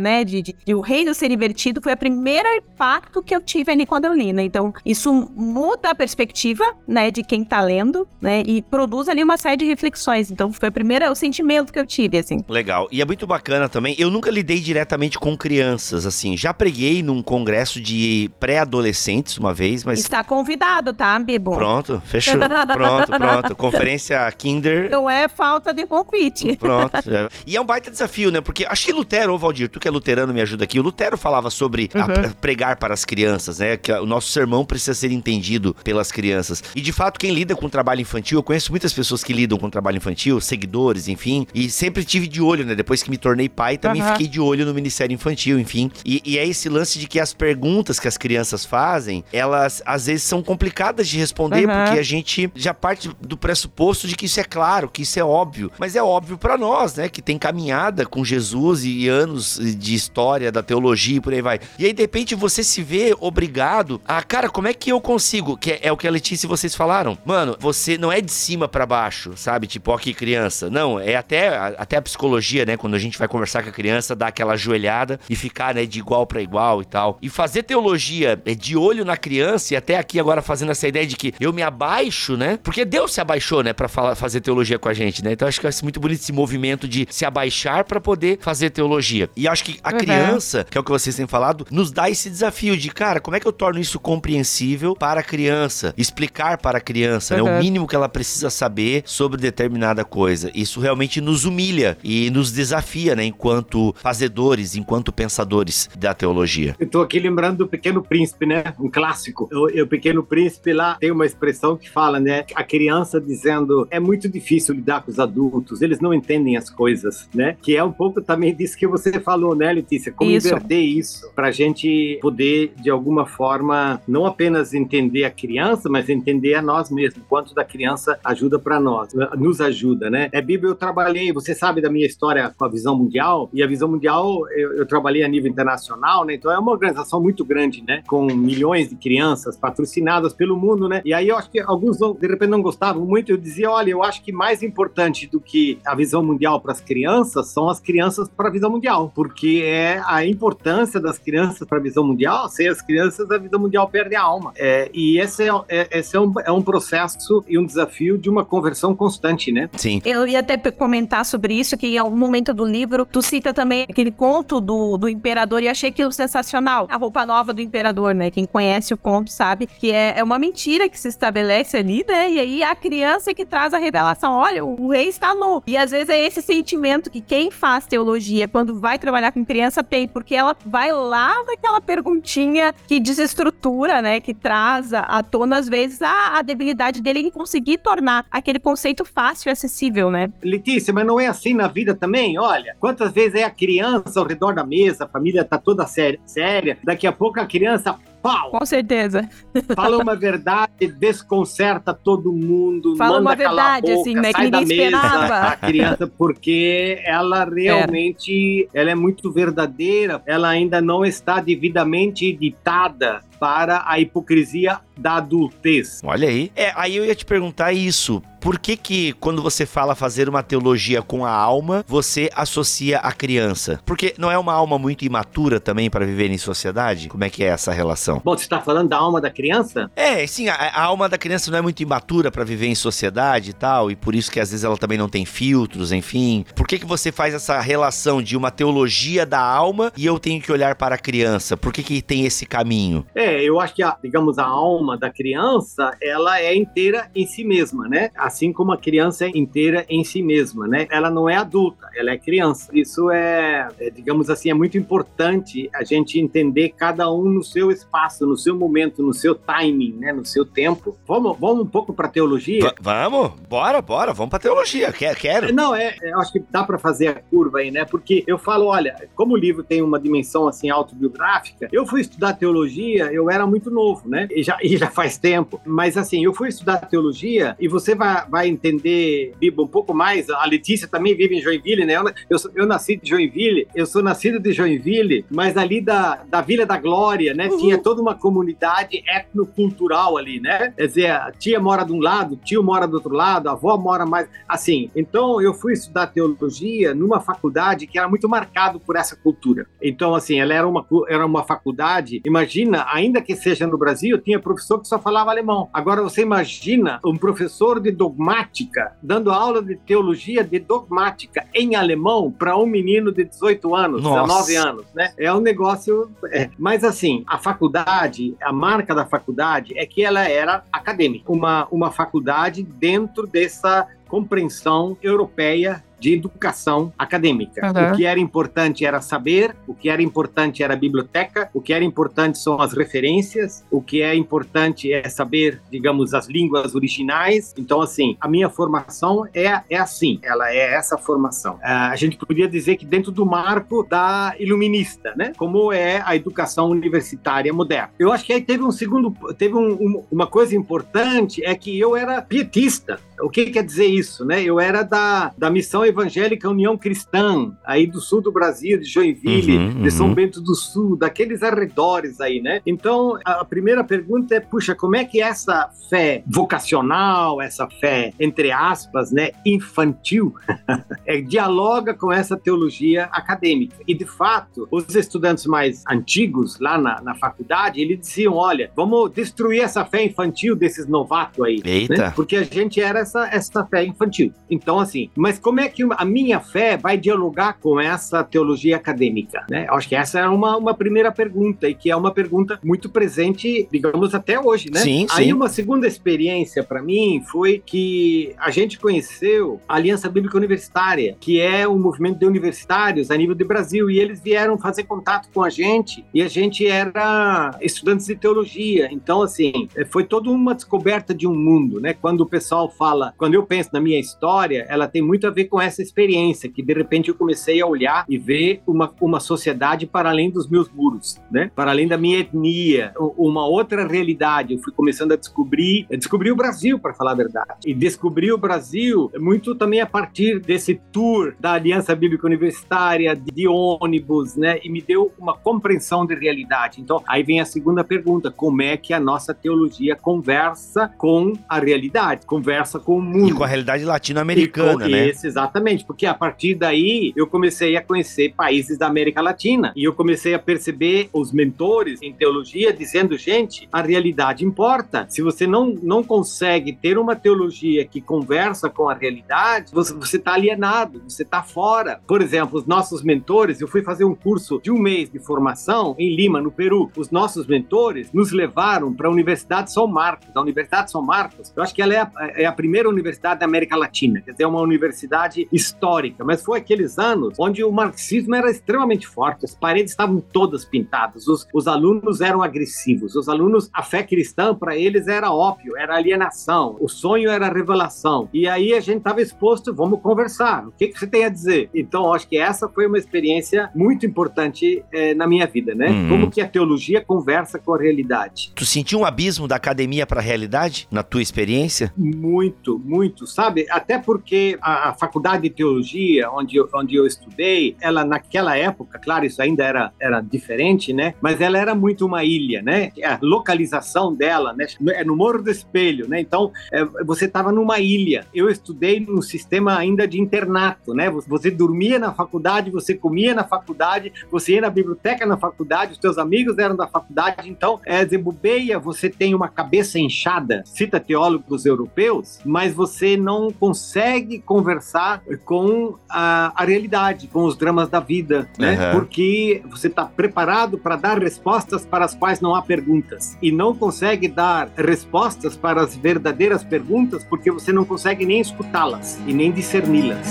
né, 0.00 0.24
de, 0.24 0.42
de, 0.42 0.56
de 0.64 0.74
o 0.74 0.80
reino 0.80 1.14
ser 1.14 1.30
invertido, 1.30 1.80
foi 1.82 1.92
o 1.92 1.96
primeiro 1.96 2.48
impacto 2.48 3.22
que 3.22 3.34
eu 3.34 3.40
tive 3.40 3.72
ali 3.72 3.86
quando 3.86 4.04
eu 4.04 4.14
li, 4.14 4.32
né? 4.32 4.42
Então, 4.42 4.72
isso 4.84 5.12
muda 5.34 5.90
a 5.90 5.94
perspectiva, 5.94 6.64
né, 6.86 7.10
de 7.10 7.22
quem 7.22 7.44
tá 7.44 7.60
lendo, 7.60 8.06
né, 8.20 8.42
e 8.46 8.62
produz 8.62 9.08
ali 9.08 9.22
uma 9.22 9.36
série 9.36 9.56
de 9.56 9.64
reflexões. 9.64 10.30
Então, 10.30 10.52
foi 10.52 10.68
o 10.68 10.72
primeiro 10.72 11.04
o 11.10 11.14
sentimento 11.14 11.72
que 11.72 11.78
eu 11.78 11.86
tive, 11.86 12.18
assim. 12.18 12.42
Legal. 12.48 12.88
E 12.90 13.00
é 13.00 13.04
muito 13.04 13.26
bacana 13.26 13.68
também. 13.68 13.94
Eu 13.98 14.10
nunca 14.10 14.30
lidei 14.30 14.60
diretamente 14.60 15.18
com 15.18 15.36
crianças, 15.36 16.06
assim. 16.06 16.36
Já 16.36 16.52
preguei 16.52 17.02
num 17.02 17.22
congresso 17.22 17.80
de 17.80 18.30
pré-adolescentes 18.40 19.38
uma 19.38 19.52
vez, 19.52 19.84
mas. 19.84 20.00
Está 20.00 20.24
convidado, 20.24 20.92
tá, 20.92 21.18
Bibo? 21.18 21.54
Pronto, 21.54 22.02
fechou. 22.06 22.38
Pronto, 22.38 23.06
pronto. 23.06 23.56
Conferência 23.56 24.30
Kinder. 24.32 24.90
Não 24.90 25.08
é 25.08 25.28
falta 25.28 25.72
de 25.72 25.86
convite. 25.86 26.56
Pronto. 26.56 26.92
já. 27.04 27.28
E 27.46 27.56
é 27.56 27.60
um 27.60 27.64
baita 27.64 27.90
desafio, 27.90 28.30
né? 28.30 28.40
Porque 28.40 28.64
acho 28.68 28.86
que 28.86 28.92
Lutero 28.92 29.25
Lutero, 29.26 29.34
ô 29.34 29.38
Valdir, 29.38 29.68
tu 29.68 29.80
que 29.80 29.88
é 29.88 29.90
luterano, 29.90 30.32
me 30.32 30.40
ajuda 30.40 30.64
aqui. 30.64 30.78
O 30.78 30.82
Lutero 30.82 31.16
falava 31.18 31.50
sobre 31.50 31.90
Uhum. 31.94 32.32
pregar 32.40 32.76
para 32.76 32.94
as 32.94 33.04
crianças, 33.04 33.58
né? 33.58 33.76
Que 33.76 33.92
o 33.92 34.06
nosso 34.06 34.28
sermão 34.30 34.64
precisa 34.64 34.94
ser 34.94 35.10
entendido 35.10 35.74
pelas 35.82 36.12
crianças. 36.12 36.62
E 36.74 36.80
de 36.80 36.92
fato, 36.92 37.18
quem 37.18 37.32
lida 37.32 37.54
com 37.56 37.68
trabalho 37.68 38.00
infantil, 38.00 38.38
eu 38.38 38.42
conheço 38.42 38.70
muitas 38.70 38.92
pessoas 38.92 39.24
que 39.24 39.32
lidam 39.32 39.58
com 39.58 39.68
trabalho 39.68 39.96
infantil, 39.96 40.40
seguidores, 40.40 41.08
enfim, 41.08 41.46
e 41.54 41.68
sempre 41.70 42.04
tive 42.04 42.28
de 42.28 42.40
olho, 42.40 42.64
né? 42.64 42.74
Depois 42.74 43.02
que 43.02 43.10
me 43.10 43.16
tornei 43.16 43.48
pai, 43.48 43.76
também 43.78 44.00
Aham. 44.02 44.12
fiquei 44.12 44.28
de 44.28 44.40
olho 44.40 44.64
no 44.66 44.72
Ministério 44.74 45.14
Infantil, 45.14 45.58
enfim. 45.58 45.90
E, 46.04 46.22
e 46.24 46.38
é 46.38 46.46
esse 46.46 46.68
lance 46.68 46.98
de 46.98 47.06
que 47.06 47.18
as 47.18 47.32
perguntas 47.32 47.98
que 47.98 48.08
as 48.08 48.16
crianças 48.16 48.64
fazem, 48.64 49.24
elas 49.32 49.82
às 49.84 50.06
vezes 50.06 50.22
são 50.22 50.42
complicadas 50.42 51.08
de 51.08 51.18
responder, 51.18 51.68
Aham. 51.68 51.84
porque 51.84 51.98
a 51.98 52.02
gente 52.02 52.50
já 52.54 52.72
parte 52.74 53.10
do 53.20 53.36
pressuposto 53.36 54.06
de 54.06 54.14
que 54.16 54.26
isso 54.26 54.38
é 54.40 54.44
claro, 54.44 54.88
que 54.88 55.02
isso 55.02 55.18
é 55.18 55.24
óbvio. 55.24 55.70
Mas 55.78 55.96
é 55.96 56.02
óbvio 56.02 56.38
pra 56.38 56.56
nós, 56.58 56.94
né? 56.96 57.08
Que 57.08 57.22
tem 57.22 57.38
caminhada 57.38 58.04
com 58.06 58.24
Jesus 58.24 58.84
e 58.84 59.08
anos 59.16 59.58
de 59.78 59.94
história 59.94 60.52
da 60.52 60.62
teologia 60.62 61.16
e 61.16 61.20
por 61.20 61.32
aí 61.32 61.42
vai. 61.42 61.60
E 61.78 61.86
aí, 61.86 61.92
de 61.92 62.02
repente, 62.02 62.34
você 62.34 62.62
se 62.62 62.82
vê 62.82 63.14
obrigado 63.18 64.00
a, 64.06 64.22
cara, 64.22 64.48
como 64.48 64.68
é 64.68 64.74
que 64.74 64.90
eu 64.90 65.00
consigo? 65.00 65.56
Que 65.56 65.72
é, 65.72 65.80
é 65.84 65.92
o 65.92 65.96
que 65.96 66.06
a 66.06 66.10
Letícia 66.10 66.46
e 66.46 66.48
vocês 66.48 66.74
falaram. 66.74 67.16
Mano, 67.24 67.56
você 67.58 67.96
não 67.98 68.12
é 68.12 68.20
de 68.20 68.30
cima 68.32 68.68
pra 68.68 68.86
baixo, 68.86 69.32
sabe? 69.36 69.66
Tipo, 69.66 69.92
ó, 69.92 69.98
que 69.98 70.12
criança. 70.14 70.68
Não, 70.70 70.98
é 71.00 71.16
até, 71.16 71.48
a- 71.48 71.74
até 71.78 71.96
a 71.96 72.02
psicologia, 72.02 72.64
né? 72.64 72.76
Quando 72.76 72.94
a 72.94 72.98
gente 72.98 73.18
vai 73.18 73.28
conversar 73.28 73.62
com 73.62 73.68
a 73.68 73.72
criança, 73.72 74.14
dar 74.14 74.28
aquela 74.28 74.52
ajoelhada 74.54 75.18
e 75.28 75.34
ficar, 75.36 75.74
né, 75.74 75.86
de 75.86 75.98
igual 75.98 76.26
pra 76.26 76.40
igual 76.42 76.82
e 76.82 76.84
tal. 76.84 77.18
E 77.22 77.28
fazer 77.28 77.62
teologia 77.62 78.40
é, 78.44 78.54
de 78.54 78.76
olho 78.76 79.04
na 79.04 79.16
criança 79.16 79.74
e 79.74 79.76
até 79.76 79.96
aqui 79.98 80.18
agora 80.20 80.42
fazendo 80.42 80.72
essa 80.72 80.86
ideia 80.88 81.06
de 81.06 81.16
que 81.16 81.32
eu 81.40 81.52
me 81.52 81.62
abaixo, 81.62 82.36
né? 82.36 82.58
Porque 82.62 82.84
Deus 82.84 83.12
se 83.14 83.20
abaixou, 83.20 83.62
né, 83.62 83.72
pra 83.72 83.88
falar, 83.88 84.14
fazer 84.14 84.40
teologia 84.40 84.78
com 84.78 84.88
a 84.88 84.94
gente, 84.94 85.22
né? 85.24 85.32
Então 85.32 85.46
acho 85.46 85.60
que 85.60 85.66
é 85.66 85.70
muito 85.82 86.00
bonito 86.00 86.20
esse 86.20 86.32
movimento 86.32 86.88
de 86.88 87.06
se 87.10 87.24
abaixar 87.24 87.84
pra 87.84 88.00
poder 88.00 88.38
fazer 88.40 88.70
teologia. 88.70 88.95
E 89.36 89.46
acho 89.48 89.64
que 89.64 89.78
a 89.82 89.92
Uhum. 89.92 89.98
criança, 89.98 90.64
que 90.68 90.76
é 90.76 90.80
o 90.80 90.84
que 90.84 90.90
vocês 90.90 91.14
têm 91.16 91.26
falado, 91.26 91.66
nos 91.70 91.90
dá 91.90 92.08
esse 92.10 92.28
desafio 92.30 92.76
de, 92.76 92.90
cara, 92.90 93.20
como 93.20 93.36
é 93.36 93.40
que 93.40 93.46
eu 93.46 93.52
torno 93.52 93.78
isso 93.80 93.98
compreensível 93.98 94.94
para 94.94 95.20
a 95.20 95.22
criança? 95.22 95.94
Explicar 95.96 96.58
para 96.58 96.78
a 96.78 96.80
criança, 96.80 97.36
né? 97.36 97.42
O 97.42 97.46
Uhum. 97.46 97.58
mínimo 97.58 97.86
que 97.86 97.94
ela 97.96 98.08
precisa 98.08 98.50
saber 98.50 99.02
sobre 99.06 99.40
determinada 99.40 100.04
coisa. 100.04 100.50
Isso 100.54 100.80
realmente 100.80 101.20
nos 101.20 101.44
humilha 101.44 101.96
e 102.02 102.30
nos 102.30 102.52
desafia, 102.52 103.14
né? 103.14 103.24
Enquanto 103.24 103.94
fazedores, 104.02 104.74
enquanto 104.76 105.12
pensadores 105.12 105.88
da 105.98 106.12
teologia. 106.14 106.74
Eu 106.78 106.86
tô 106.88 107.00
aqui 107.02 107.18
lembrando 107.18 107.58
do 107.58 107.66
Pequeno 107.68 108.02
Príncipe, 108.02 108.46
né? 108.46 108.64
Um 108.78 108.90
clássico. 108.90 109.48
O, 109.52 109.82
o 109.82 109.86
Pequeno 109.86 110.22
Príncipe 110.22 110.72
lá 110.72 110.96
tem 111.00 111.10
uma 111.10 111.24
expressão 111.26 111.76
que 111.76 111.88
fala, 111.88 112.18
né? 112.20 112.44
A 112.54 112.64
criança 112.64 113.20
dizendo 113.20 113.86
é 113.90 114.00
muito 114.00 114.28
difícil 114.28 114.74
lidar 114.74 115.02
com 115.02 115.10
os 115.10 115.18
adultos, 115.18 115.82
eles 115.82 116.00
não 116.00 116.12
entendem 116.12 116.56
as 116.56 116.68
coisas, 116.70 117.28
né? 117.34 117.56
Que 117.62 117.76
é 117.76 117.84
um 117.84 117.92
pouco 117.92 118.20
também 118.22 118.54
disso 118.54 118.76
que 118.76 118.85
você 118.86 119.20
falou, 119.20 119.54
né, 119.54 119.72
Letícia? 119.72 120.12
Como 120.12 120.30
Isso. 120.30 120.48
inverter 120.48 120.82
isso 120.82 121.30
pra 121.34 121.50
gente 121.50 122.18
poder, 122.20 122.72
de 122.80 122.90
alguma 122.90 123.26
forma, 123.26 124.00
não 124.06 124.26
apenas 124.26 124.74
entender 124.74 125.24
a 125.24 125.30
criança, 125.30 125.88
mas 125.88 126.08
entender 126.08 126.54
a 126.54 126.62
nós 126.62 126.90
mesmos. 126.90 127.22
Quanto 127.28 127.54
da 127.54 127.64
criança 127.64 128.18
ajuda 128.24 128.58
pra 128.58 128.78
nós, 128.78 129.10
nos 129.36 129.60
ajuda, 129.60 130.10
né? 130.10 130.28
É 130.32 130.40
Bíblia, 130.40 130.70
eu 130.70 130.74
trabalhei, 130.74 131.32
você 131.32 131.54
sabe 131.54 131.80
da 131.80 131.90
minha 131.90 132.06
história 132.06 132.52
com 132.56 132.64
a 132.64 132.68
visão 132.68 132.96
mundial, 132.96 133.48
e 133.52 133.62
a 133.62 133.66
visão 133.66 133.88
mundial 133.88 134.48
eu, 134.50 134.78
eu 134.78 134.86
trabalhei 134.86 135.22
a 135.22 135.28
nível 135.28 135.50
internacional, 135.50 136.24
né? 136.24 136.34
Então 136.34 136.50
é 136.50 136.58
uma 136.58 136.72
organização 136.72 137.20
muito 137.20 137.44
grande, 137.44 137.82
né? 137.86 138.02
Com 138.06 138.26
milhões 138.26 138.88
de 138.88 138.96
crianças 138.96 139.56
patrocinadas 139.56 140.32
pelo 140.32 140.56
mundo, 140.56 140.88
né? 140.88 141.02
E 141.04 141.12
aí 141.12 141.28
eu 141.28 141.36
acho 141.36 141.50
que 141.50 141.60
alguns 141.60 141.98
de 141.98 142.26
repente 142.26 142.50
não 142.50 142.62
gostavam 142.62 143.04
muito. 143.04 143.30
Eu 143.32 143.36
dizia, 143.36 143.70
olha, 143.70 143.90
eu 143.90 144.02
acho 144.02 144.22
que 144.22 144.32
mais 144.32 144.62
importante 144.62 145.26
do 145.26 145.40
que 145.40 145.78
a 145.84 145.94
visão 145.94 146.22
mundial 146.22 146.60
para 146.60 146.72
as 146.72 146.80
crianças 146.80 147.48
são 147.48 147.68
as 147.68 147.80
crianças 147.80 148.28
para 148.28 148.48
a 148.48 148.52
visão 148.52 148.70
mundial, 148.70 148.75
porque 149.14 149.62
é 149.64 150.00
a 150.06 150.24
importância 150.24 151.00
das 151.00 151.18
crianças 151.18 151.66
para 151.66 151.78
a 151.78 151.80
visão 151.80 152.04
mundial. 152.04 152.48
Sem 152.48 152.68
as 152.68 152.80
crianças, 152.80 153.30
a 153.30 153.38
visão 153.38 153.60
mundial 153.60 153.88
perde 153.88 154.14
a 154.14 154.22
alma. 154.22 154.52
É, 154.56 154.90
e 154.92 155.18
esse, 155.18 155.48
é, 155.48 155.52
é- 155.68 155.98
esse 155.98 156.16
é, 156.16 156.20
um, 156.20 156.32
é 156.44 156.50
um 156.50 156.62
processo 156.62 157.44
e 157.48 157.58
um 157.58 157.64
desafio 157.64 158.18
de 158.18 158.28
uma 158.28 158.44
conversão 158.44 158.94
constante, 158.94 159.52
né? 159.52 159.68
Sim. 159.76 160.00
Eu 160.04 160.26
ia 160.26 160.40
até 160.40 160.56
comentar 160.70 161.24
sobre 161.24 161.54
isso, 161.54 161.76
que 161.76 161.86
em 161.86 161.98
algum 161.98 162.16
momento 162.16 162.52
do 162.52 162.64
livro, 162.64 163.06
tu 163.06 163.22
cita 163.22 163.52
também 163.52 163.86
aquele 163.88 164.10
conto 164.10 164.60
do, 164.60 164.96
do 164.96 165.08
imperador, 165.08 165.62
e 165.62 165.68
achei 165.68 165.90
aquilo 165.90 166.12
sensacional. 166.12 166.86
A 166.90 166.96
roupa 166.96 167.24
nova 167.26 167.52
do 167.52 167.60
imperador, 167.60 168.14
né? 168.14 168.30
Quem 168.30 168.46
conhece 168.46 168.92
o 168.92 168.96
conto 168.96 169.30
sabe 169.30 169.66
que 169.66 169.92
é, 169.92 170.14
é 170.18 170.24
uma 170.24 170.38
mentira 170.38 170.88
que 170.88 170.98
se 170.98 171.08
estabelece 171.08 171.76
ali, 171.76 172.04
né? 172.06 172.30
E 172.30 172.40
aí 172.40 172.62
a 172.62 172.74
criança 172.74 173.34
que 173.34 173.44
traz 173.44 173.72
a 173.74 173.78
revelação: 173.78 174.34
olha, 174.34 174.64
o 174.64 174.90
rei 174.90 175.08
está 175.08 175.34
nu. 175.34 175.62
E 175.66 175.76
às 175.76 175.90
vezes 175.90 176.08
é 176.08 176.24
esse 176.24 176.42
sentimento 176.42 177.10
que 177.10 177.20
quem 177.20 177.50
faz 177.50 177.86
teologia, 177.86 178.48
quando 178.48 178.65
vai 178.74 178.98
trabalhar 178.98 179.32
com 179.32 179.44
criança, 179.44 179.82
tem, 179.82 180.06
porque 180.08 180.34
ela 180.34 180.56
vai 180.64 180.92
lá 180.92 181.44
naquela 181.44 181.80
perguntinha 181.80 182.74
que 182.86 183.00
desestrutura, 183.00 184.02
né? 184.02 184.20
Que 184.20 184.34
traz 184.34 184.92
à 184.92 185.22
tona, 185.22 185.58
às 185.58 185.68
vezes, 185.68 186.02
a, 186.02 186.38
a 186.38 186.42
debilidade 186.42 187.00
dele 187.00 187.20
em 187.20 187.30
conseguir 187.30 187.78
tornar 187.78 188.26
aquele 188.30 188.58
conceito 188.58 189.04
fácil 189.04 189.48
e 189.48 189.52
acessível, 189.52 190.10
né? 190.10 190.30
Letícia, 190.42 190.92
mas 190.92 191.06
não 191.06 191.20
é 191.20 191.26
assim 191.26 191.54
na 191.54 191.68
vida 191.68 191.94
também? 191.94 192.38
Olha, 192.38 192.76
quantas 192.78 193.12
vezes 193.12 193.40
é 193.40 193.44
a 193.44 193.50
criança 193.50 194.18
ao 194.18 194.26
redor 194.26 194.54
da 194.54 194.64
mesa, 194.64 195.04
a 195.04 195.08
família 195.08 195.44
tá 195.44 195.58
toda 195.58 195.86
séria, 195.86 196.20
séria 196.26 196.78
daqui 196.84 197.06
a 197.06 197.12
pouco 197.12 197.40
a 197.40 197.46
criança, 197.46 197.96
pau, 198.26 198.50
Com 198.50 198.66
certeza. 198.66 199.28
fala 199.74 199.96
uma 199.98 200.16
verdade, 200.16 200.86
desconcerta 200.98 201.94
todo 201.94 202.32
mundo, 202.32 202.96
Fala 202.96 203.20
uma 203.20 203.34
verdade, 203.36 203.86
boca, 203.86 204.00
assim, 204.00 204.14
né, 204.14 204.32
que 204.32 204.42
ninguém 204.42 204.62
esperava. 204.62 205.34
a 205.48 205.56
criança, 205.56 206.06
porque 206.06 207.00
ela 207.04 207.44
realmente, 207.44 208.68
ela 208.74 208.90
é 208.90 208.94
muito 208.94 209.30
verdadeira, 209.30 210.22
ela 210.26 210.48
ainda 210.48 210.80
não 210.80 211.04
está 211.04 211.40
devidamente 211.40 212.26
editada 212.26 213.20
para 213.38 213.84
a 213.86 213.98
hipocrisia 214.00 214.80
da 214.96 215.16
adultez. 215.16 216.00
Olha 216.04 216.28
aí. 216.28 216.50
É, 216.56 216.72
aí 216.74 216.96
eu 216.96 217.04
ia 217.04 217.14
te 217.14 217.24
perguntar 217.24 217.72
isso. 217.72 218.22
Por 218.40 218.60
que 218.60 218.76
que 218.76 219.12
quando 219.14 219.42
você 219.42 219.66
fala 219.66 219.96
fazer 219.96 220.28
uma 220.28 220.40
teologia 220.40 221.02
com 221.02 221.26
a 221.26 221.30
alma, 221.32 221.84
você 221.88 222.30
associa 222.32 222.98
a 222.98 223.10
criança? 223.10 223.80
Porque 223.84 224.14
não 224.18 224.30
é 224.30 224.38
uma 224.38 224.52
alma 224.52 224.78
muito 224.78 225.04
imatura 225.04 225.58
também 225.58 225.90
para 225.90 226.06
viver 226.06 226.30
em 226.30 226.38
sociedade? 226.38 227.08
Como 227.08 227.24
é 227.24 227.30
que 227.30 227.42
é 227.42 227.48
essa 227.48 227.72
relação? 227.72 228.22
Bom, 228.24 228.36
você 228.36 228.44
está 228.44 228.60
falando 228.60 228.88
da 228.88 228.98
alma 228.98 229.20
da 229.20 229.30
criança? 229.30 229.90
É, 229.96 230.24
sim, 230.28 230.48
a, 230.48 230.54
a 230.54 230.82
alma 230.82 231.08
da 231.08 231.18
criança 231.18 231.50
não 231.50 231.58
é 231.58 231.62
muito 231.62 231.82
imatura 231.82 232.30
para 232.30 232.44
viver 232.44 232.68
em 232.68 232.74
sociedade 232.76 233.50
e 233.50 233.52
tal, 233.52 233.90
e 233.90 233.96
por 233.96 234.14
isso 234.14 234.30
que 234.30 234.38
às 234.38 234.52
vezes 234.52 234.62
ela 234.62 234.76
também 234.76 234.96
não 234.96 235.08
tem 235.08 235.24
filtros, 235.24 235.90
enfim. 235.90 236.44
Por 236.54 236.68
que 236.68 236.78
que 236.78 236.86
você 236.86 237.10
faz 237.10 237.34
essa 237.34 237.58
relação 237.60 238.22
de 238.22 238.36
uma 238.36 238.52
teologia 238.52 239.26
da 239.26 239.40
alma 239.40 239.92
e 239.96 240.06
eu 240.06 240.20
tenho 240.20 240.40
que 240.40 240.52
olhar 240.52 240.76
para 240.76 240.94
a 240.94 240.98
criança? 240.98 241.56
Por 241.56 241.72
que 241.72 241.82
que 241.82 242.00
tem 242.00 242.24
esse 242.24 242.46
caminho? 242.46 243.04
É, 243.12 243.25
eu 243.26 243.60
acho 243.60 243.74
que, 243.74 243.82
a, 243.82 243.96
digamos, 244.02 244.38
a 244.38 244.44
alma 244.44 244.96
da 244.96 245.10
criança, 245.10 245.96
ela 246.02 246.40
é 246.40 246.54
inteira 246.54 247.10
em 247.14 247.26
si 247.26 247.44
mesma, 247.44 247.88
né? 247.88 248.10
Assim 248.16 248.52
como 248.52 248.72
a 248.72 248.76
criança 248.76 249.26
é 249.26 249.30
inteira 249.34 249.84
em 249.88 250.02
si 250.04 250.22
mesma, 250.22 250.66
né? 250.66 250.86
Ela 250.90 251.10
não 251.10 251.28
é 251.28 251.36
adulta, 251.36 251.88
ela 251.94 252.10
é 252.10 252.18
criança. 252.18 252.70
Isso 252.72 253.10
é, 253.10 253.68
é, 253.78 253.90
digamos 253.90 254.30
assim, 254.30 254.50
é 254.50 254.54
muito 254.54 254.76
importante 254.78 255.68
a 255.74 255.84
gente 255.84 256.18
entender 256.18 256.70
cada 256.70 257.10
um 257.10 257.24
no 257.24 257.42
seu 257.44 257.70
espaço, 257.70 258.26
no 258.26 258.36
seu 258.36 258.56
momento, 258.56 259.02
no 259.02 259.12
seu 259.14 259.34
timing, 259.34 259.96
né? 259.98 260.12
No 260.12 260.24
seu 260.24 260.44
tempo. 260.44 260.96
Vamos, 261.06 261.36
vamos 261.38 261.64
um 261.64 261.68
pouco 261.68 261.92
para 261.92 262.08
teologia? 262.08 262.74
Va- 262.80 263.08
vamos? 263.08 263.32
Bora, 263.48 263.80
bora, 263.82 264.12
vamos 264.12 264.30
pra 264.30 264.38
teologia. 264.38 264.92
Quero, 264.92 265.18
quero. 265.18 265.52
Não, 265.54 265.74
é, 265.74 265.96
é, 266.02 266.12
eu 266.12 266.20
acho 266.20 266.32
que 266.32 266.42
dá 266.50 266.64
para 266.64 266.78
fazer 266.78 267.08
a 267.08 267.14
curva 267.14 267.58
aí, 267.58 267.70
né? 267.70 267.84
Porque 267.84 268.24
eu 268.26 268.38
falo, 268.38 268.66
olha, 268.66 269.08
como 269.14 269.34
o 269.34 269.36
livro 269.36 269.62
tem 269.62 269.82
uma 269.82 269.98
dimensão 269.98 270.48
assim 270.48 270.70
autobiográfica, 270.70 271.68
eu 271.72 271.86
fui 271.86 272.00
estudar 272.00 272.34
teologia, 272.34 273.12
eu 273.16 273.30
era 273.30 273.46
muito 273.46 273.70
novo, 273.70 274.08
né? 274.08 274.28
E 274.30 274.42
já, 274.42 274.58
e 274.62 274.76
já 274.76 274.90
faz 274.90 275.18
tempo. 275.18 275.60
Mas 275.64 275.96
assim, 275.96 276.24
eu 276.24 276.32
fui 276.32 276.48
estudar 276.48 276.78
teologia 276.78 277.56
e 277.58 277.68
você 277.68 277.94
vai, 277.94 278.26
vai 278.28 278.48
entender, 278.48 279.32
Biba, 279.38 279.62
um 279.62 279.68
pouco 279.68 279.94
mais. 279.94 280.28
A 280.30 280.44
Letícia 280.46 280.86
também 280.88 281.16
vive 281.16 281.36
em 281.36 281.40
Joinville, 281.40 281.84
né? 281.84 281.96
Eu, 281.96 282.04
eu, 282.30 282.38
eu 282.54 282.66
nasci 282.66 282.96
de 282.96 283.08
Joinville, 283.08 283.66
eu 283.74 283.86
sou 283.86 284.02
nascido 284.02 284.38
de 284.38 284.52
Joinville, 284.52 285.24
mas 285.30 285.56
ali 285.56 285.80
da, 285.80 286.22
da 286.28 286.40
Vila 286.40 286.66
da 286.66 286.78
Glória, 286.78 287.34
né? 287.34 287.48
Tinha 287.48 287.78
toda 287.78 288.00
uma 288.00 288.14
comunidade 288.14 289.02
etnocultural 289.08 290.16
ali, 290.16 290.40
né? 290.40 290.72
Quer 290.76 290.86
dizer, 290.86 291.10
a 291.10 291.32
tia 291.32 291.60
mora 291.60 291.84
de 291.84 291.92
um 291.92 292.00
lado, 292.00 292.34
o 292.34 292.36
tio 292.36 292.62
mora 292.62 292.86
do 292.86 292.94
outro 292.94 293.12
lado, 293.12 293.48
a 293.48 293.52
avó 293.52 293.76
mora 293.76 294.04
mais. 294.04 294.28
Assim, 294.48 294.90
então 294.94 295.40
eu 295.40 295.54
fui 295.54 295.72
estudar 295.72 296.08
teologia 296.08 296.94
numa 296.94 297.20
faculdade 297.20 297.86
que 297.86 297.98
era 297.98 298.08
muito 298.08 298.28
marcado 298.28 298.78
por 298.80 298.96
essa 298.96 299.16
cultura. 299.16 299.66
Então, 299.80 300.14
assim, 300.14 300.40
ela 300.40 300.54
era 300.54 300.66
uma, 300.66 300.86
era 301.08 301.24
uma 301.24 301.44
faculdade, 301.44 302.20
imagina, 302.24 302.86
ainda 302.88 303.05
que 303.20 303.34
seja 303.34 303.66
no 303.66 303.78
Brasil, 303.78 304.18
tinha 304.18 304.38
professor 304.38 304.80
que 304.80 304.88
só 304.88 304.98
falava 304.98 305.30
alemão. 305.30 305.68
Agora 305.72 306.02
você 306.02 306.22
imagina 306.22 307.00
um 307.04 307.16
professor 307.16 307.80
de 307.80 307.90
dogmática 307.90 308.96
dando 309.02 309.30
aula 309.30 309.62
de 309.62 309.76
teologia 309.76 310.42
de 310.44 310.58
dogmática 310.58 311.46
em 311.54 311.74
alemão 311.74 312.30
para 312.30 312.56
um 312.56 312.66
menino 312.66 313.12
de 313.12 313.24
18 313.24 313.74
anos, 313.74 314.02
Nossa. 314.02 314.52
19 314.52 314.56
anos, 314.56 314.86
né? 314.94 315.12
É 315.18 315.32
um 315.32 315.40
negócio. 315.40 316.10
é. 316.30 316.50
Mas 316.58 316.84
assim, 316.84 317.24
a 317.26 317.38
faculdade, 317.38 318.36
a 318.42 318.52
marca 318.52 318.94
da 318.94 319.06
faculdade 319.06 319.78
é 319.78 319.86
que 319.86 320.02
ela 320.02 320.28
era 320.28 320.64
acadêmica, 320.72 321.30
uma, 321.30 321.66
uma 321.70 321.90
faculdade 321.90 322.62
dentro 322.62 323.26
dessa 323.26 323.86
compreensão 324.08 324.96
europeia 325.02 325.82
de 325.98 326.12
educação 326.12 326.92
acadêmica. 326.98 327.66
Uhum. 327.66 327.92
O 327.92 327.96
que 327.96 328.04
era 328.04 328.20
importante 328.20 328.84
era 328.84 329.00
saber, 329.00 329.56
o 329.66 329.74
que 329.74 329.88
era 329.88 330.02
importante 330.02 330.62
era 330.62 330.74
a 330.74 330.76
biblioteca, 330.76 331.48
o 331.54 331.60
que 331.60 331.72
era 331.72 331.84
importante 331.84 332.38
são 332.38 332.60
as 332.60 332.72
referências, 332.72 333.64
o 333.70 333.80
que 333.80 334.02
é 334.02 334.14
importante 334.14 334.92
é 334.92 335.08
saber, 335.08 335.60
digamos, 335.70 336.14
as 336.14 336.28
línguas 336.28 336.74
originais. 336.74 337.54
Então, 337.56 337.80
assim, 337.80 338.16
a 338.20 338.28
minha 338.28 338.48
formação 338.48 339.26
é, 339.34 339.60
é 339.70 339.78
assim, 339.78 340.18
ela 340.22 340.50
é 340.52 340.74
essa 340.74 340.98
formação. 340.98 341.54
Uh, 341.54 341.90
a 341.90 341.96
gente 341.96 342.16
podia 342.16 342.48
dizer 342.48 342.76
que 342.76 342.84
dentro 342.84 343.10
do 343.10 343.24
marco 343.24 343.82
da 343.88 344.34
iluminista, 344.38 345.14
né? 345.16 345.32
Como 345.36 345.72
é 345.72 346.02
a 346.04 346.14
educação 346.14 346.70
universitária 346.70 347.52
moderna. 347.52 347.90
Eu 347.98 348.12
acho 348.12 348.24
que 348.24 348.32
aí 348.32 348.40
teve 348.40 348.62
um 348.62 348.70
segundo, 348.70 349.12
teve 349.34 349.54
um, 349.54 350.04
uma 350.10 350.26
coisa 350.26 350.54
importante, 350.54 351.44
é 351.44 351.54
que 351.54 351.78
eu 351.78 351.96
era 351.96 352.20
pietista. 352.20 353.00
O 353.20 353.30
que 353.30 353.46
quer 353.50 353.64
dizer 353.64 353.86
isso, 353.86 354.24
né? 354.24 354.42
Eu 354.42 354.60
era 354.60 354.82
da, 354.82 355.32
da 355.36 355.50
missão 355.50 355.84
evangélica 355.84 356.48
União 356.48 356.76
Cristã, 356.76 357.52
aí 357.64 357.86
do 357.86 358.00
sul 358.00 358.20
do 358.20 358.32
Brasil, 358.32 358.78
de 358.78 358.84
Joinville, 358.84 359.56
uhum, 359.56 359.82
de 359.82 359.90
São 359.90 360.08
uhum. 360.08 360.14
Bento 360.14 360.40
do 360.40 360.54
Sul, 360.54 360.96
daqueles 360.96 361.42
arredores 361.42 362.20
aí, 362.20 362.40
né? 362.40 362.60
Então, 362.66 363.18
a 363.24 363.44
primeira 363.44 363.82
pergunta 363.82 364.34
é, 364.34 364.40
puxa, 364.40 364.74
como 364.74 364.96
é 364.96 365.04
que 365.04 365.20
essa 365.20 365.70
fé 365.88 366.22
vocacional, 366.26 367.40
essa 367.40 367.68
fé, 367.68 368.12
entre 368.18 368.50
aspas, 368.50 369.10
né, 369.10 369.30
infantil, 369.44 370.34
é, 371.06 371.20
dialoga 371.20 371.94
com 371.94 372.12
essa 372.12 372.36
teologia 372.36 373.04
acadêmica? 373.12 373.76
E, 373.86 373.94
de 373.94 374.04
fato, 374.04 374.68
os 374.70 374.94
estudantes 374.94 375.46
mais 375.46 375.82
antigos, 375.88 376.58
lá 376.60 376.76
na, 376.76 377.00
na 377.00 377.14
faculdade, 377.14 377.80
eles 377.80 378.00
diziam, 378.00 378.34
olha, 378.34 378.70
vamos 378.76 379.10
destruir 379.12 379.62
essa 379.62 379.84
fé 379.84 380.04
infantil 380.04 380.54
desses 380.54 380.86
novatos 380.86 381.44
aí, 381.44 381.56
né? 381.64 381.70
Eita. 381.70 381.96
Né? 381.96 382.12
Porque 382.14 382.36
a 382.36 382.44
gente 382.44 382.80
era 382.80 383.05
essa, 383.06 383.28
essa 383.32 383.64
fé 383.64 383.84
infantil. 383.84 384.32
Então, 384.50 384.78
assim, 384.78 385.10
mas 385.14 385.38
como 385.38 385.60
é 385.60 385.68
que 385.68 385.82
a 385.96 386.04
minha 386.04 386.40
fé 386.40 386.76
vai 386.76 386.96
dialogar 386.96 387.54
com 387.54 387.80
essa 387.80 388.22
teologia 388.24 388.76
acadêmica? 388.76 389.44
Né? 389.48 389.66
Acho 389.70 389.88
que 389.88 389.94
essa 389.94 390.18
é 390.18 390.28
uma, 390.28 390.56
uma 390.56 390.74
primeira 390.74 391.12
pergunta, 391.12 391.68
e 391.68 391.74
que 391.74 391.90
é 391.90 391.96
uma 391.96 392.12
pergunta 392.12 392.58
muito 392.62 392.88
presente, 392.88 393.68
digamos, 393.70 394.14
até 394.14 394.38
hoje, 394.38 394.70
né? 394.70 394.80
Sim, 394.80 395.06
sim. 395.08 395.14
Aí 395.16 395.32
uma 395.32 395.48
segunda 395.48 395.86
experiência 395.86 396.62
para 396.62 396.82
mim 396.82 397.22
foi 397.30 397.62
que 397.64 398.34
a 398.38 398.50
gente 398.50 398.78
conheceu 398.78 399.60
a 399.68 399.76
Aliança 399.76 400.08
Bíblica 400.08 400.36
Universitária, 400.36 401.16
que 401.20 401.40
é 401.40 401.66
um 401.68 401.78
movimento 401.78 402.18
de 402.18 402.26
universitários 402.26 403.10
a 403.10 403.16
nível 403.16 403.34
do 403.34 403.44
Brasil, 403.44 403.90
e 403.90 403.98
eles 403.98 404.20
vieram 404.20 404.58
fazer 404.58 404.84
contato 404.84 405.28
com 405.32 405.42
a 405.42 405.50
gente, 405.50 406.04
e 406.12 406.22
a 406.22 406.28
gente 406.28 406.66
era 406.66 407.56
estudantes 407.60 408.06
de 408.06 408.16
teologia. 408.16 408.88
Então, 408.90 409.22
assim, 409.22 409.68
foi 409.90 410.04
toda 410.04 410.30
uma 410.30 410.54
descoberta 410.54 411.14
de 411.14 411.26
um 411.26 411.34
mundo, 411.34 411.80
né? 411.80 411.94
Quando 411.94 412.22
o 412.22 412.26
pessoal 412.26 412.70
fala, 412.70 412.95
quando 413.16 413.34
eu 413.34 413.44
penso 413.44 413.70
na 413.72 413.80
minha 413.80 413.98
história, 413.98 414.66
ela 414.68 414.88
tem 414.88 415.02
muito 415.02 415.26
a 415.26 415.30
ver 415.30 415.46
com 415.46 415.60
essa 415.60 415.82
experiência, 415.82 416.50
que 416.50 416.62
de 416.62 416.72
repente 416.72 417.08
eu 417.08 417.14
comecei 417.14 417.60
a 417.60 417.66
olhar 417.66 418.04
e 418.08 418.18
ver 418.18 418.62
uma, 418.66 418.92
uma 419.00 419.20
sociedade 419.20 419.86
para 419.86 420.10
além 420.10 420.30
dos 420.30 420.48
meus 420.48 420.70
muros, 420.70 421.20
né? 421.30 421.50
Para 421.54 421.70
além 421.70 421.88
da 421.88 421.96
minha 421.96 422.20
etnia, 422.20 422.92
uma 423.16 423.46
outra 423.46 423.86
realidade. 423.86 424.54
Eu 424.54 424.60
fui 424.60 424.72
começando 424.72 425.12
a 425.12 425.16
descobrir, 425.16 425.86
descobri 425.90 426.30
o 426.30 426.36
Brasil, 426.36 426.78
para 426.78 426.94
falar 426.94 427.12
a 427.12 427.14
verdade. 427.14 427.54
E 427.64 427.74
descobri 427.74 428.32
o 428.32 428.38
Brasil 428.38 429.10
muito 429.18 429.54
também 429.54 429.80
a 429.80 429.86
partir 429.86 430.40
desse 430.40 430.80
tour 430.92 431.34
da 431.38 431.52
Aliança 431.52 431.94
Bíblica 431.94 432.26
Universitária, 432.26 433.16
de 433.16 433.48
ônibus, 433.48 434.36
né? 434.36 434.58
E 434.62 434.70
me 434.70 434.80
deu 434.80 435.12
uma 435.18 435.36
compreensão 435.36 436.06
de 436.06 436.14
realidade. 436.14 436.80
Então, 436.80 437.02
aí 437.06 437.22
vem 437.22 437.40
a 437.40 437.44
segunda 437.44 437.84
pergunta: 437.84 438.30
como 438.30 438.62
é 438.62 438.76
que 438.76 438.92
a 438.92 439.00
nossa 439.00 439.34
teologia 439.34 439.96
conversa 439.96 440.88
com 440.96 441.32
a 441.48 441.58
realidade, 441.58 442.26
conversa 442.26 442.78
com 442.86 442.98
o 442.98 443.02
mundo? 443.02 443.28
E 443.28 443.32
com 443.32 443.42
a 443.42 443.48
realidade 443.48 443.84
latino-americana, 443.84 444.86
né? 444.86 445.08
Esse, 445.08 445.26
exatamente 445.26 445.84
porque 445.84 446.06
a 446.06 446.14
partir 446.14 446.54
daí 446.54 447.12
eu 447.16 447.26
comecei 447.26 447.76
a 447.76 447.82
conhecer 447.82 448.32
países 448.36 448.78
da 448.78 448.86
América 448.86 449.20
Latina 449.20 449.72
e 449.74 449.82
eu 449.82 449.92
comecei 449.92 450.34
a 450.34 450.38
perceber 450.38 451.10
os 451.12 451.32
mentores 451.32 452.00
em 452.00 452.12
teologia 452.12 452.72
dizendo, 452.72 453.18
gente, 453.18 453.68
a 453.72 453.82
realidade 453.82 454.44
importa. 454.44 455.04
Se 455.08 455.20
você 455.20 455.48
não, 455.48 455.76
não 455.82 456.04
consegue 456.04 456.72
ter 456.72 456.96
uma 456.96 457.16
teologia 457.16 457.84
que 457.84 458.00
conversa 458.00 458.70
com 458.70 458.88
a 458.88 458.94
realidade, 458.94 459.72
você 459.72 460.16
está 460.16 460.34
alienado, 460.34 461.02
você 461.08 461.24
está 461.24 461.42
fora. 461.42 462.00
Por 462.06 462.22
exemplo, 462.22 462.56
os 462.56 462.66
nossos 462.66 463.02
mentores, 463.02 463.60
eu 463.60 463.66
fui 463.66 463.82
fazer 463.82 464.04
um 464.04 464.14
curso 464.14 464.60
de 464.62 464.70
um 464.70 464.78
mês 464.78 465.10
de 465.10 465.18
formação 465.18 465.96
em 465.98 466.14
Lima, 466.14 466.40
no 466.40 466.52
Peru. 466.52 466.88
Os 466.96 467.10
nossos 467.10 467.48
mentores 467.48 468.12
nos 468.12 468.30
levaram 468.30 468.94
para 468.94 469.08
a 469.08 469.10
Universidade 469.10 469.72
São 469.72 469.88
Marcos. 469.88 470.28
A 470.36 470.40
Universidade 470.40 470.92
São 470.92 471.02
Marcos, 471.02 471.52
eu 471.56 471.62
acho 471.64 471.74
que 471.74 471.82
ela 471.82 471.94
é 471.94 471.98
a, 471.98 472.10
é 472.36 472.46
a 472.46 472.52
primeira 472.52 472.75
universidade 472.84 473.40
da 473.40 473.46
América 473.46 473.76
Latina, 473.76 474.20
quer 474.20 474.32
dizer, 474.32 474.44
é 474.44 474.46
uma 474.46 474.60
universidade 474.60 475.48
histórica, 475.52 476.24
mas 476.24 476.42
foi 476.42 476.58
aqueles 476.58 476.98
anos 476.98 477.34
onde 477.38 477.62
o 477.62 477.70
marxismo 477.70 478.34
era 478.34 478.50
extremamente 478.50 479.06
forte, 479.06 479.44
as 479.44 479.54
paredes 479.54 479.92
estavam 479.92 480.20
todas 480.20 480.64
pintadas, 480.64 481.28
os, 481.28 481.46
os 481.54 481.68
alunos 481.68 482.20
eram 482.20 482.42
agressivos, 482.42 483.14
os 483.14 483.28
alunos, 483.28 483.70
a 483.72 483.82
fé 483.82 484.02
cristã 484.02 484.54
para 484.54 484.76
eles 484.76 485.08
era 485.08 485.30
ópio, 485.30 485.76
era 485.76 485.96
alienação, 485.96 486.76
o 486.80 486.88
sonho 486.88 487.30
era 487.30 487.52
revelação. 487.52 488.28
E 488.32 488.48
aí 488.48 488.74
a 488.74 488.80
gente 488.80 488.98
estava 488.98 489.22
exposto, 489.22 489.74
vamos 489.74 490.00
conversar, 490.00 490.66
o 490.66 490.72
que, 490.72 490.88
que 490.88 490.98
você 490.98 491.06
tem 491.06 491.24
a 491.24 491.28
dizer? 491.28 491.70
Então, 491.74 492.12
acho 492.12 492.28
que 492.28 492.36
essa 492.36 492.68
foi 492.68 492.86
uma 492.86 492.98
experiência 492.98 493.70
muito 493.74 494.04
importante 494.04 494.84
é, 494.92 495.14
na 495.14 495.26
minha 495.26 495.46
vida, 495.46 495.74
né? 495.74 495.88
Uhum. 495.88 496.08
Como 496.08 496.30
que 496.30 496.40
a 496.40 496.48
teologia 496.48 497.00
conversa 497.00 497.58
com 497.58 497.74
a 497.74 497.78
realidade. 497.78 498.52
Tu 498.54 498.64
sentiu 498.64 498.98
um 499.00 499.04
abismo 499.04 499.46
da 499.46 499.56
academia 499.56 500.06
para 500.06 500.20
a 500.20 500.22
realidade 500.22 500.88
na 500.90 501.02
tua 501.02 501.22
experiência? 501.22 501.92
Muito, 501.96 502.65
muito, 502.74 503.26
sabe? 503.26 503.66
Até 503.70 503.98
porque 503.98 504.58
a, 504.60 504.90
a 504.90 504.94
faculdade 504.94 505.42
de 505.42 505.50
teologia, 505.50 506.30
onde 506.30 506.56
eu, 506.56 506.68
onde 506.74 506.96
eu 506.96 507.06
estudei, 507.06 507.76
ela 507.80 508.04
naquela 508.04 508.56
época, 508.56 508.98
claro, 508.98 509.24
isso 509.24 509.40
ainda 509.40 509.64
era, 509.64 509.92
era 510.00 510.20
diferente, 510.20 510.92
né? 510.92 511.14
Mas 511.20 511.40
ela 511.40 511.58
era 511.58 511.74
muito 511.74 512.04
uma 512.06 512.24
ilha, 512.24 512.62
né? 512.62 512.92
A 513.04 513.18
localização 513.22 514.14
dela, 514.14 514.52
né? 514.52 514.66
É 514.90 515.04
no 515.04 515.16
Morro 515.16 515.42
do 515.42 515.50
Espelho, 515.50 516.08
né? 516.08 516.20
Então, 516.20 516.52
é, 516.72 516.84
você 517.04 517.26
estava 517.26 517.52
numa 517.52 517.78
ilha. 517.78 518.26
Eu 518.34 518.48
estudei 518.48 519.00
num 519.00 519.22
sistema 519.22 519.76
ainda 519.76 520.06
de 520.06 520.20
internato, 520.20 520.94
né? 520.94 521.10
Você 521.10 521.50
dormia 521.50 521.98
na 521.98 522.12
faculdade, 522.12 522.70
você 522.70 522.94
comia 522.94 523.34
na 523.34 523.44
faculdade, 523.44 524.12
você 524.30 524.54
ia 524.54 524.60
na 524.60 524.70
biblioteca 524.70 525.26
na 525.26 525.36
faculdade, 525.36 525.92
os 525.92 525.98
teus 525.98 526.18
amigos 526.18 526.58
eram 526.58 526.76
da 526.76 526.86
faculdade. 526.86 527.48
Então, 527.48 527.80
é, 527.84 528.04
Zebubeia, 528.04 528.78
você 528.78 529.08
tem 529.08 529.34
uma 529.34 529.48
cabeça 529.48 529.98
inchada, 529.98 530.62
cita 530.64 531.00
teólogos 531.00 531.66
europeus, 531.66 532.38
mas 532.56 532.72
você 532.72 533.18
não 533.18 533.50
consegue 533.50 534.38
conversar 534.38 535.22
com 535.44 535.96
a, 536.08 536.54
a 536.56 536.64
realidade, 536.64 537.26
com 537.26 537.44
os 537.44 537.54
dramas 537.54 537.90
da 537.90 538.00
vida, 538.00 538.48
né? 538.58 538.94
Uhum. 538.94 538.98
Porque 538.98 539.62
você 539.68 539.88
está 539.88 540.06
preparado 540.06 540.78
para 540.78 540.96
dar 540.96 541.18
respostas 541.18 541.84
para 541.84 542.06
as 542.06 542.14
quais 542.14 542.40
não 542.40 542.54
há 542.54 542.62
perguntas 542.62 543.36
e 543.42 543.52
não 543.52 543.74
consegue 543.74 544.26
dar 544.26 544.70
respostas 544.74 545.54
para 545.54 545.82
as 545.82 545.94
verdadeiras 545.94 546.64
perguntas 546.64 547.22
porque 547.24 547.50
você 547.50 547.74
não 547.74 547.84
consegue 547.84 548.24
nem 548.24 548.40
escutá-las 548.40 549.20
e 549.26 549.34
nem 549.34 549.52
discerni-las. 549.52 550.26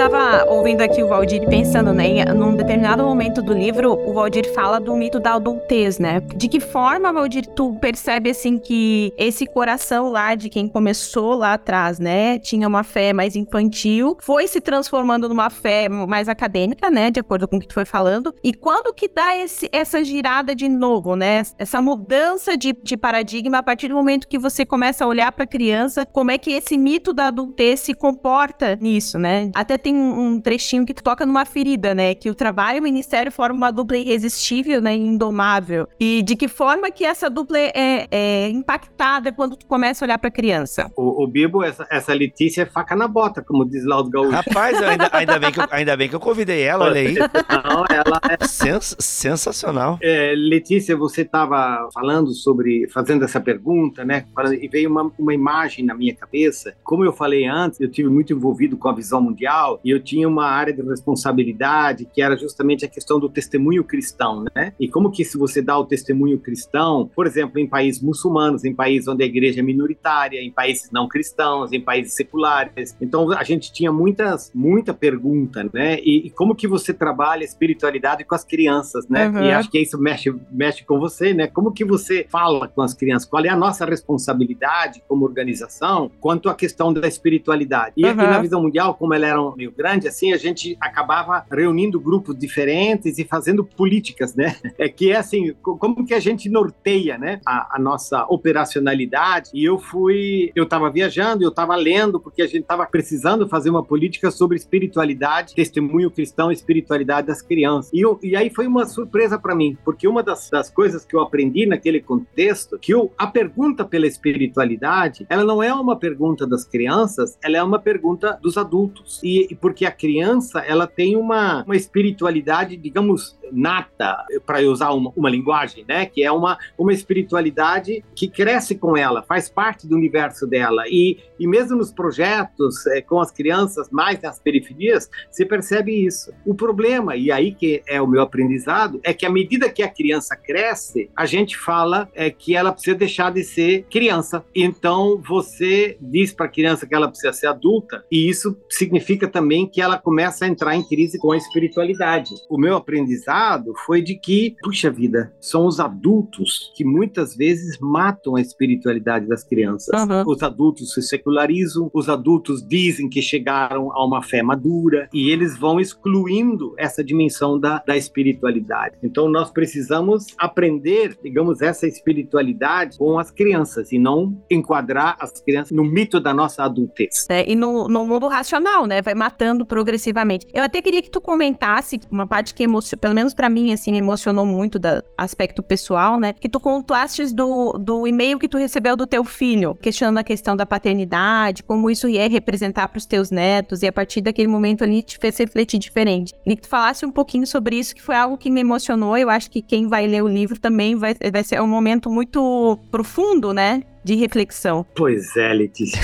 Tava 0.00 0.46
ouvindo 0.50 0.80
aqui 0.80 1.02
o 1.02 1.08
Valdir 1.08 1.46
pensando, 1.46 1.92
né? 1.92 2.24
Num 2.24 2.56
determinado 2.56 3.04
momento 3.04 3.42
do 3.42 3.52
livro, 3.52 3.92
o 3.92 4.14
Valdir 4.14 4.50
fala 4.54 4.80
do 4.80 4.96
mito 4.96 5.20
da 5.20 5.34
adultez, 5.34 5.98
né? 5.98 6.20
De 6.20 6.48
que 6.48 6.58
forma, 6.58 7.12
Valdir, 7.12 7.46
tu 7.46 7.74
percebe 7.74 8.30
assim 8.30 8.56
que 8.56 9.12
esse 9.18 9.44
coração 9.44 10.08
lá 10.08 10.34
de 10.34 10.48
quem 10.48 10.66
começou 10.66 11.34
lá 11.34 11.52
atrás, 11.52 11.98
né? 11.98 12.38
Tinha 12.38 12.66
uma 12.66 12.82
fé 12.82 13.12
mais 13.12 13.36
infantil, 13.36 14.16
foi 14.22 14.48
se 14.48 14.58
transformando 14.58 15.28
numa 15.28 15.50
fé 15.50 15.86
mais 15.86 16.30
acadêmica, 16.30 16.90
né? 16.90 17.10
De 17.10 17.20
acordo 17.20 17.46
com 17.46 17.58
o 17.58 17.60
que 17.60 17.68
tu 17.68 17.74
foi 17.74 17.84
falando. 17.84 18.34
E 18.42 18.54
quando 18.54 18.94
que 18.94 19.06
dá 19.06 19.36
esse, 19.36 19.68
essa 19.70 20.02
girada 20.02 20.54
de 20.54 20.66
novo, 20.66 21.14
né? 21.14 21.42
Essa 21.58 21.82
mudança 21.82 22.56
de, 22.56 22.72
de 22.72 22.96
paradigma 22.96 23.58
a 23.58 23.62
partir 23.62 23.88
do 23.88 23.94
momento 23.96 24.28
que 24.28 24.38
você 24.38 24.64
começa 24.64 25.04
a 25.04 25.06
olhar 25.06 25.30
para 25.30 25.44
a 25.44 25.46
criança, 25.46 26.06
como 26.06 26.30
é 26.30 26.38
que 26.38 26.52
esse 26.52 26.78
mito 26.78 27.12
da 27.12 27.26
adultez 27.26 27.80
se 27.80 27.92
comporta 27.92 28.78
nisso, 28.80 29.18
né? 29.18 29.50
Até 29.54 29.76
tem 29.76 29.89
tem 29.90 29.96
um 29.96 30.40
trechinho 30.40 30.86
que 30.86 30.94
tu 30.94 31.02
toca 31.02 31.26
numa 31.26 31.44
ferida, 31.44 31.94
né? 31.94 32.14
Que 32.14 32.30
o 32.30 32.34
trabalho 32.34 32.76
e 32.76 32.80
o 32.80 32.82
ministério 32.82 33.32
formam 33.32 33.56
uma 33.56 33.72
dupla 33.72 33.96
irresistível, 33.96 34.80
né? 34.80 34.94
Indomável. 34.94 35.88
E 35.98 36.22
de 36.22 36.36
que 36.36 36.46
forma 36.46 36.90
que 36.90 37.04
essa 37.04 37.28
dupla 37.28 37.58
é, 37.58 38.06
é 38.10 38.48
impactada 38.48 39.32
quando 39.32 39.56
tu 39.56 39.66
começa 39.66 40.04
a 40.04 40.06
olhar 40.06 40.18
pra 40.18 40.30
criança? 40.30 40.90
O, 40.96 41.24
o 41.24 41.26
Bibo, 41.26 41.64
essa, 41.64 41.86
essa 41.90 42.14
Letícia 42.14 42.62
é 42.62 42.66
faca 42.66 42.94
na 42.94 43.08
bota, 43.08 43.42
como 43.42 43.68
diz 43.68 43.84
lá 43.84 44.00
os 44.00 44.08
gaúchos. 44.08 44.34
Rapaz, 44.34 44.80
ainda, 44.80 45.08
ainda, 45.12 45.38
bem 45.38 45.52
que 45.52 45.60
eu, 45.60 45.66
ainda 45.70 45.96
bem 45.96 46.08
que 46.08 46.14
eu 46.14 46.20
convidei 46.20 46.62
ela, 46.62 46.84
olha 46.84 47.00
aí. 47.00 47.14
Não, 47.64 47.84
ela 47.90 48.20
é... 48.28 48.46
Sens, 48.46 48.94
sensacional. 48.98 49.98
É, 50.00 50.34
Letícia, 50.36 50.96
você 50.96 51.22
estava 51.22 51.88
falando 51.92 52.32
sobre, 52.32 52.88
fazendo 52.88 53.24
essa 53.24 53.40
pergunta, 53.40 54.04
né? 54.04 54.24
E 54.60 54.68
veio 54.68 54.88
uma, 54.88 55.10
uma 55.18 55.34
imagem 55.34 55.84
na 55.84 55.94
minha 55.94 56.14
cabeça. 56.14 56.74
Como 56.84 57.04
eu 57.04 57.12
falei 57.12 57.46
antes, 57.46 57.80
eu 57.80 57.90
tive 57.90 58.08
muito 58.08 58.32
envolvido 58.32 58.76
com 58.76 58.88
a 58.88 58.94
visão 58.94 59.20
mundial, 59.20 59.79
e 59.84 59.90
eu 59.90 60.00
tinha 60.00 60.28
uma 60.28 60.46
área 60.46 60.72
de 60.72 60.82
responsabilidade 60.82 62.06
que 62.12 62.22
era 62.22 62.36
justamente 62.36 62.84
a 62.84 62.88
questão 62.88 63.18
do 63.18 63.28
testemunho 63.28 63.84
cristão, 63.84 64.44
né? 64.54 64.72
E 64.78 64.88
como 64.88 65.10
que 65.10 65.24
se 65.24 65.38
você 65.38 65.62
dá 65.62 65.78
o 65.78 65.84
testemunho 65.84 66.38
cristão, 66.38 67.10
por 67.14 67.26
exemplo, 67.26 67.58
em 67.58 67.66
países 67.66 68.02
muçulmanos, 68.02 68.64
em 68.64 68.74
países 68.74 69.08
onde 69.08 69.22
a 69.22 69.26
igreja 69.26 69.60
é 69.60 69.62
minoritária, 69.62 70.40
em 70.40 70.50
países 70.50 70.90
não 70.90 71.08
cristãos, 71.08 71.72
em 71.72 71.80
países 71.80 72.14
seculares. 72.14 72.96
Então 73.00 73.30
a 73.32 73.44
gente 73.44 73.72
tinha 73.72 73.92
muitas, 73.92 74.50
muita 74.54 74.92
pergunta, 74.92 75.68
né? 75.72 75.98
E, 76.00 76.26
e 76.26 76.30
como 76.30 76.54
que 76.54 76.66
você 76.66 76.92
trabalha 76.92 77.42
a 77.42 77.44
espiritualidade 77.44 78.24
com 78.24 78.34
as 78.34 78.44
crianças, 78.44 79.08
né? 79.08 79.28
Uhum. 79.28 79.42
E 79.42 79.52
acho 79.52 79.70
que 79.70 79.78
isso 79.78 79.98
mexe, 79.98 80.34
mexe 80.50 80.84
com 80.84 80.98
você, 80.98 81.32
né? 81.32 81.46
Como 81.46 81.72
que 81.72 81.84
você 81.84 82.26
fala 82.28 82.68
com 82.68 82.82
as 82.82 82.94
crianças? 82.94 83.28
Qual 83.28 83.44
é 83.44 83.48
a 83.48 83.56
nossa 83.56 83.84
responsabilidade 83.84 85.02
como 85.08 85.24
organização 85.24 86.10
quanto 86.20 86.48
à 86.48 86.54
questão 86.54 86.92
da 86.92 87.06
espiritualidade? 87.06 87.94
E 87.96 88.04
uhum. 88.04 88.10
aqui 88.10 88.22
na 88.22 88.38
visão 88.38 88.62
mundial, 88.62 88.94
como 88.94 89.14
ela 89.14 89.26
era 89.26 89.40
meio 89.70 89.72
grande, 89.76 90.08
assim, 90.08 90.32
a 90.32 90.36
gente 90.36 90.76
acabava 90.80 91.44
reunindo 91.50 92.00
grupos 92.00 92.36
diferentes 92.36 93.18
e 93.18 93.24
fazendo 93.24 93.64
políticas, 93.64 94.34
né? 94.34 94.56
É 94.76 94.88
que 94.88 95.12
é 95.12 95.16
assim, 95.16 95.54
como 95.62 96.04
que 96.06 96.14
a 96.14 96.20
gente 96.20 96.48
norteia, 96.48 97.16
né? 97.16 97.40
A, 97.46 97.76
a 97.76 97.78
nossa 97.78 98.24
operacionalidade. 98.28 99.50
E 99.54 99.64
eu 99.64 99.78
fui, 99.78 100.50
eu 100.54 100.64
estava 100.64 100.90
viajando, 100.90 101.44
eu 101.44 101.50
estava 101.50 101.76
lendo, 101.76 102.18
porque 102.18 102.42
a 102.42 102.46
gente 102.46 102.62
estava 102.62 102.86
precisando 102.86 103.48
fazer 103.48 103.70
uma 103.70 103.84
política 103.84 104.30
sobre 104.30 104.56
espiritualidade, 104.56 105.54
testemunho 105.54 106.10
cristão, 106.10 106.50
espiritualidade 106.50 107.26
das 107.26 107.42
crianças. 107.42 107.92
E, 107.92 108.00
eu, 108.00 108.18
e 108.22 108.34
aí 108.34 108.50
foi 108.50 108.66
uma 108.66 108.86
surpresa 108.86 109.38
para 109.38 109.54
mim, 109.54 109.76
porque 109.84 110.08
uma 110.08 110.22
das, 110.22 110.48
das, 110.50 110.70
coisas 110.70 111.04
que 111.04 111.14
eu 111.14 111.20
aprendi 111.20 111.66
naquele 111.66 112.00
contexto, 112.00 112.78
que 112.78 112.94
eu, 112.94 113.12
a 113.18 113.26
pergunta 113.26 113.84
pela 113.84 114.06
espiritualidade, 114.06 115.26
ela 115.28 115.44
não 115.44 115.62
é 115.62 115.72
uma 115.74 115.96
pergunta 115.96 116.46
das 116.46 116.64
crianças, 116.64 117.36
ela 117.42 117.56
é 117.56 117.62
uma 117.62 117.78
pergunta 117.78 118.38
dos 118.40 118.56
adultos. 118.56 119.20
E 119.22 119.54
porque 119.60 119.84
a 119.84 119.90
criança, 119.90 120.60
ela 120.60 120.86
tem 120.86 121.16
uma, 121.16 121.62
uma 121.64 121.76
espiritualidade, 121.76 122.76
digamos, 122.76 123.38
nata, 123.52 124.24
para 124.46 124.60
usar 124.60 124.90
uma, 124.90 125.12
uma 125.16 125.30
linguagem, 125.30 125.84
né? 125.88 126.06
Que 126.06 126.24
é 126.24 126.32
uma, 126.32 126.58
uma 126.78 126.92
espiritualidade 126.92 128.04
que 128.14 128.28
cresce 128.28 128.74
com 128.74 128.96
ela, 128.96 129.22
faz 129.22 129.48
parte 129.48 129.86
do 129.86 129.96
universo 129.96 130.46
dela. 130.46 130.84
E, 130.88 131.18
e 131.38 131.46
mesmo 131.46 131.76
nos 131.76 131.92
projetos 131.92 132.86
é, 132.86 133.00
com 133.00 133.20
as 133.20 133.30
crianças 133.30 133.88
mais 133.90 134.20
nas 134.20 134.38
periferias, 134.38 135.08
se 135.30 135.44
percebe 135.44 136.06
isso. 136.06 136.32
O 136.44 136.54
problema, 136.54 137.16
e 137.16 137.30
aí 137.30 137.52
que 137.52 137.82
é 137.86 138.00
o 138.00 138.06
meu 138.06 138.22
aprendizado, 138.22 139.00
é 139.02 139.12
que 139.12 139.26
à 139.26 139.30
medida 139.30 139.70
que 139.70 139.82
a 139.82 139.88
criança 139.88 140.36
cresce, 140.36 141.10
a 141.16 141.26
gente 141.26 141.56
fala 141.56 142.08
é, 142.14 142.30
que 142.30 142.54
ela 142.54 142.72
precisa 142.72 142.96
deixar 142.96 143.32
de 143.32 143.42
ser 143.44 143.86
criança. 143.90 144.44
Então 144.54 145.20
você 145.26 145.96
diz 146.00 146.32
para 146.32 146.46
a 146.46 146.48
criança 146.48 146.86
que 146.86 146.94
ela 146.94 147.08
precisa 147.08 147.32
ser 147.32 147.46
adulta, 147.46 148.04
e 148.10 148.28
isso 148.28 148.56
significa 148.68 149.28
também 149.28 149.66
que 149.66 149.80
ela 149.80 149.98
começa 149.98 150.44
a 150.44 150.48
entrar 150.48 150.74
em 150.74 150.82
crise 150.82 151.18
com 151.18 151.32
a 151.32 151.36
espiritualidade. 151.36 152.34
O 152.48 152.58
meu 152.58 152.76
aprendizado 152.76 153.39
foi 153.86 154.02
de 154.02 154.14
que, 154.14 154.56
puxa 154.62 154.90
vida, 154.90 155.32
são 155.40 155.66
os 155.66 155.80
adultos 155.80 156.72
que 156.74 156.84
muitas 156.84 157.36
vezes 157.36 157.78
matam 157.78 158.36
a 158.36 158.40
espiritualidade 158.40 159.26
das 159.26 159.44
crianças. 159.44 159.88
Uhum. 160.00 160.24
Os 160.26 160.42
adultos 160.42 160.92
se 160.92 161.02
secularizam, 161.02 161.90
os 161.92 162.08
adultos 162.08 162.66
dizem 162.66 163.08
que 163.08 163.22
chegaram 163.22 163.92
a 163.92 164.04
uma 164.04 164.22
fé 164.22 164.42
madura 164.42 165.08
e 165.12 165.30
eles 165.30 165.56
vão 165.58 165.80
excluindo 165.80 166.74
essa 166.78 167.02
dimensão 167.02 167.58
da, 167.58 167.82
da 167.86 167.96
espiritualidade. 167.96 168.96
Então 169.02 169.28
nós 169.28 169.50
precisamos 169.50 170.26
aprender, 170.38 171.16
digamos, 171.22 171.60
essa 171.60 171.86
espiritualidade 171.86 172.98
com 172.98 173.18
as 173.18 173.30
crianças 173.30 173.92
e 173.92 173.98
não 173.98 174.40
enquadrar 174.50 175.16
as 175.20 175.40
crianças 175.40 175.72
no 175.72 175.84
mito 175.84 176.20
da 176.20 176.34
nossa 176.34 176.64
adultez. 176.64 177.26
É, 177.28 177.50
e 177.50 177.54
no, 177.54 177.88
no 177.88 178.06
mundo 178.06 178.28
racional, 178.28 178.86
né? 178.86 179.02
Vai 179.02 179.14
matando 179.14 179.64
progressivamente. 179.64 180.46
Eu 180.52 180.62
até 180.62 180.80
queria 180.82 181.02
que 181.02 181.10
tu 181.10 181.20
comentasse 181.20 182.00
uma 182.10 182.26
parte 182.26 182.54
que 182.54 182.62
emocionou, 182.62 183.00
pelo 183.00 183.14
menos 183.14 183.29
para 183.34 183.48
mim, 183.48 183.72
assim, 183.72 183.96
emocionou 183.96 184.46
muito 184.46 184.78
do 184.78 184.88
aspecto 185.16 185.62
pessoal, 185.62 186.18
né? 186.18 186.32
Que 186.32 186.48
tu 186.48 186.60
contaste 186.60 187.34
do, 187.34 187.72
do 187.74 188.06
e-mail 188.06 188.38
que 188.38 188.48
tu 188.48 188.58
recebeu 188.58 188.96
do 188.96 189.06
teu 189.06 189.24
filho, 189.24 189.74
questionando 189.74 190.18
a 190.18 190.24
questão 190.24 190.56
da 190.56 190.66
paternidade, 190.66 191.62
como 191.62 191.90
isso 191.90 192.08
ia 192.08 192.28
representar 192.28 192.88
para 192.88 192.98
os 192.98 193.06
teus 193.06 193.30
netos, 193.30 193.82
e 193.82 193.86
a 193.86 193.92
partir 193.92 194.20
daquele 194.20 194.48
momento 194.48 194.84
ali 194.84 195.02
te 195.02 195.18
fez 195.18 195.36
refletir 195.38 195.78
diferente. 195.78 196.32
Queria 196.42 196.56
que 196.56 196.62
tu 196.62 196.68
falasse 196.68 197.04
um 197.04 197.10
pouquinho 197.10 197.46
sobre 197.46 197.76
isso, 197.76 197.94
que 197.94 198.02
foi 198.02 198.16
algo 198.16 198.36
que 198.36 198.50
me 198.50 198.60
emocionou. 198.60 199.16
Eu 199.16 199.30
acho 199.30 199.50
que 199.50 199.62
quem 199.62 199.86
vai 199.86 200.06
ler 200.06 200.22
o 200.22 200.28
livro 200.28 200.58
também 200.58 200.94
vai, 200.96 201.14
vai 201.32 201.44
ser 201.44 201.60
um 201.60 201.66
momento 201.66 202.10
muito 202.10 202.78
profundo, 202.90 203.52
né? 203.52 203.82
De 204.02 204.14
reflexão. 204.14 204.84
Pois 204.94 205.36
é, 205.36 205.52
Letícia. 205.52 206.00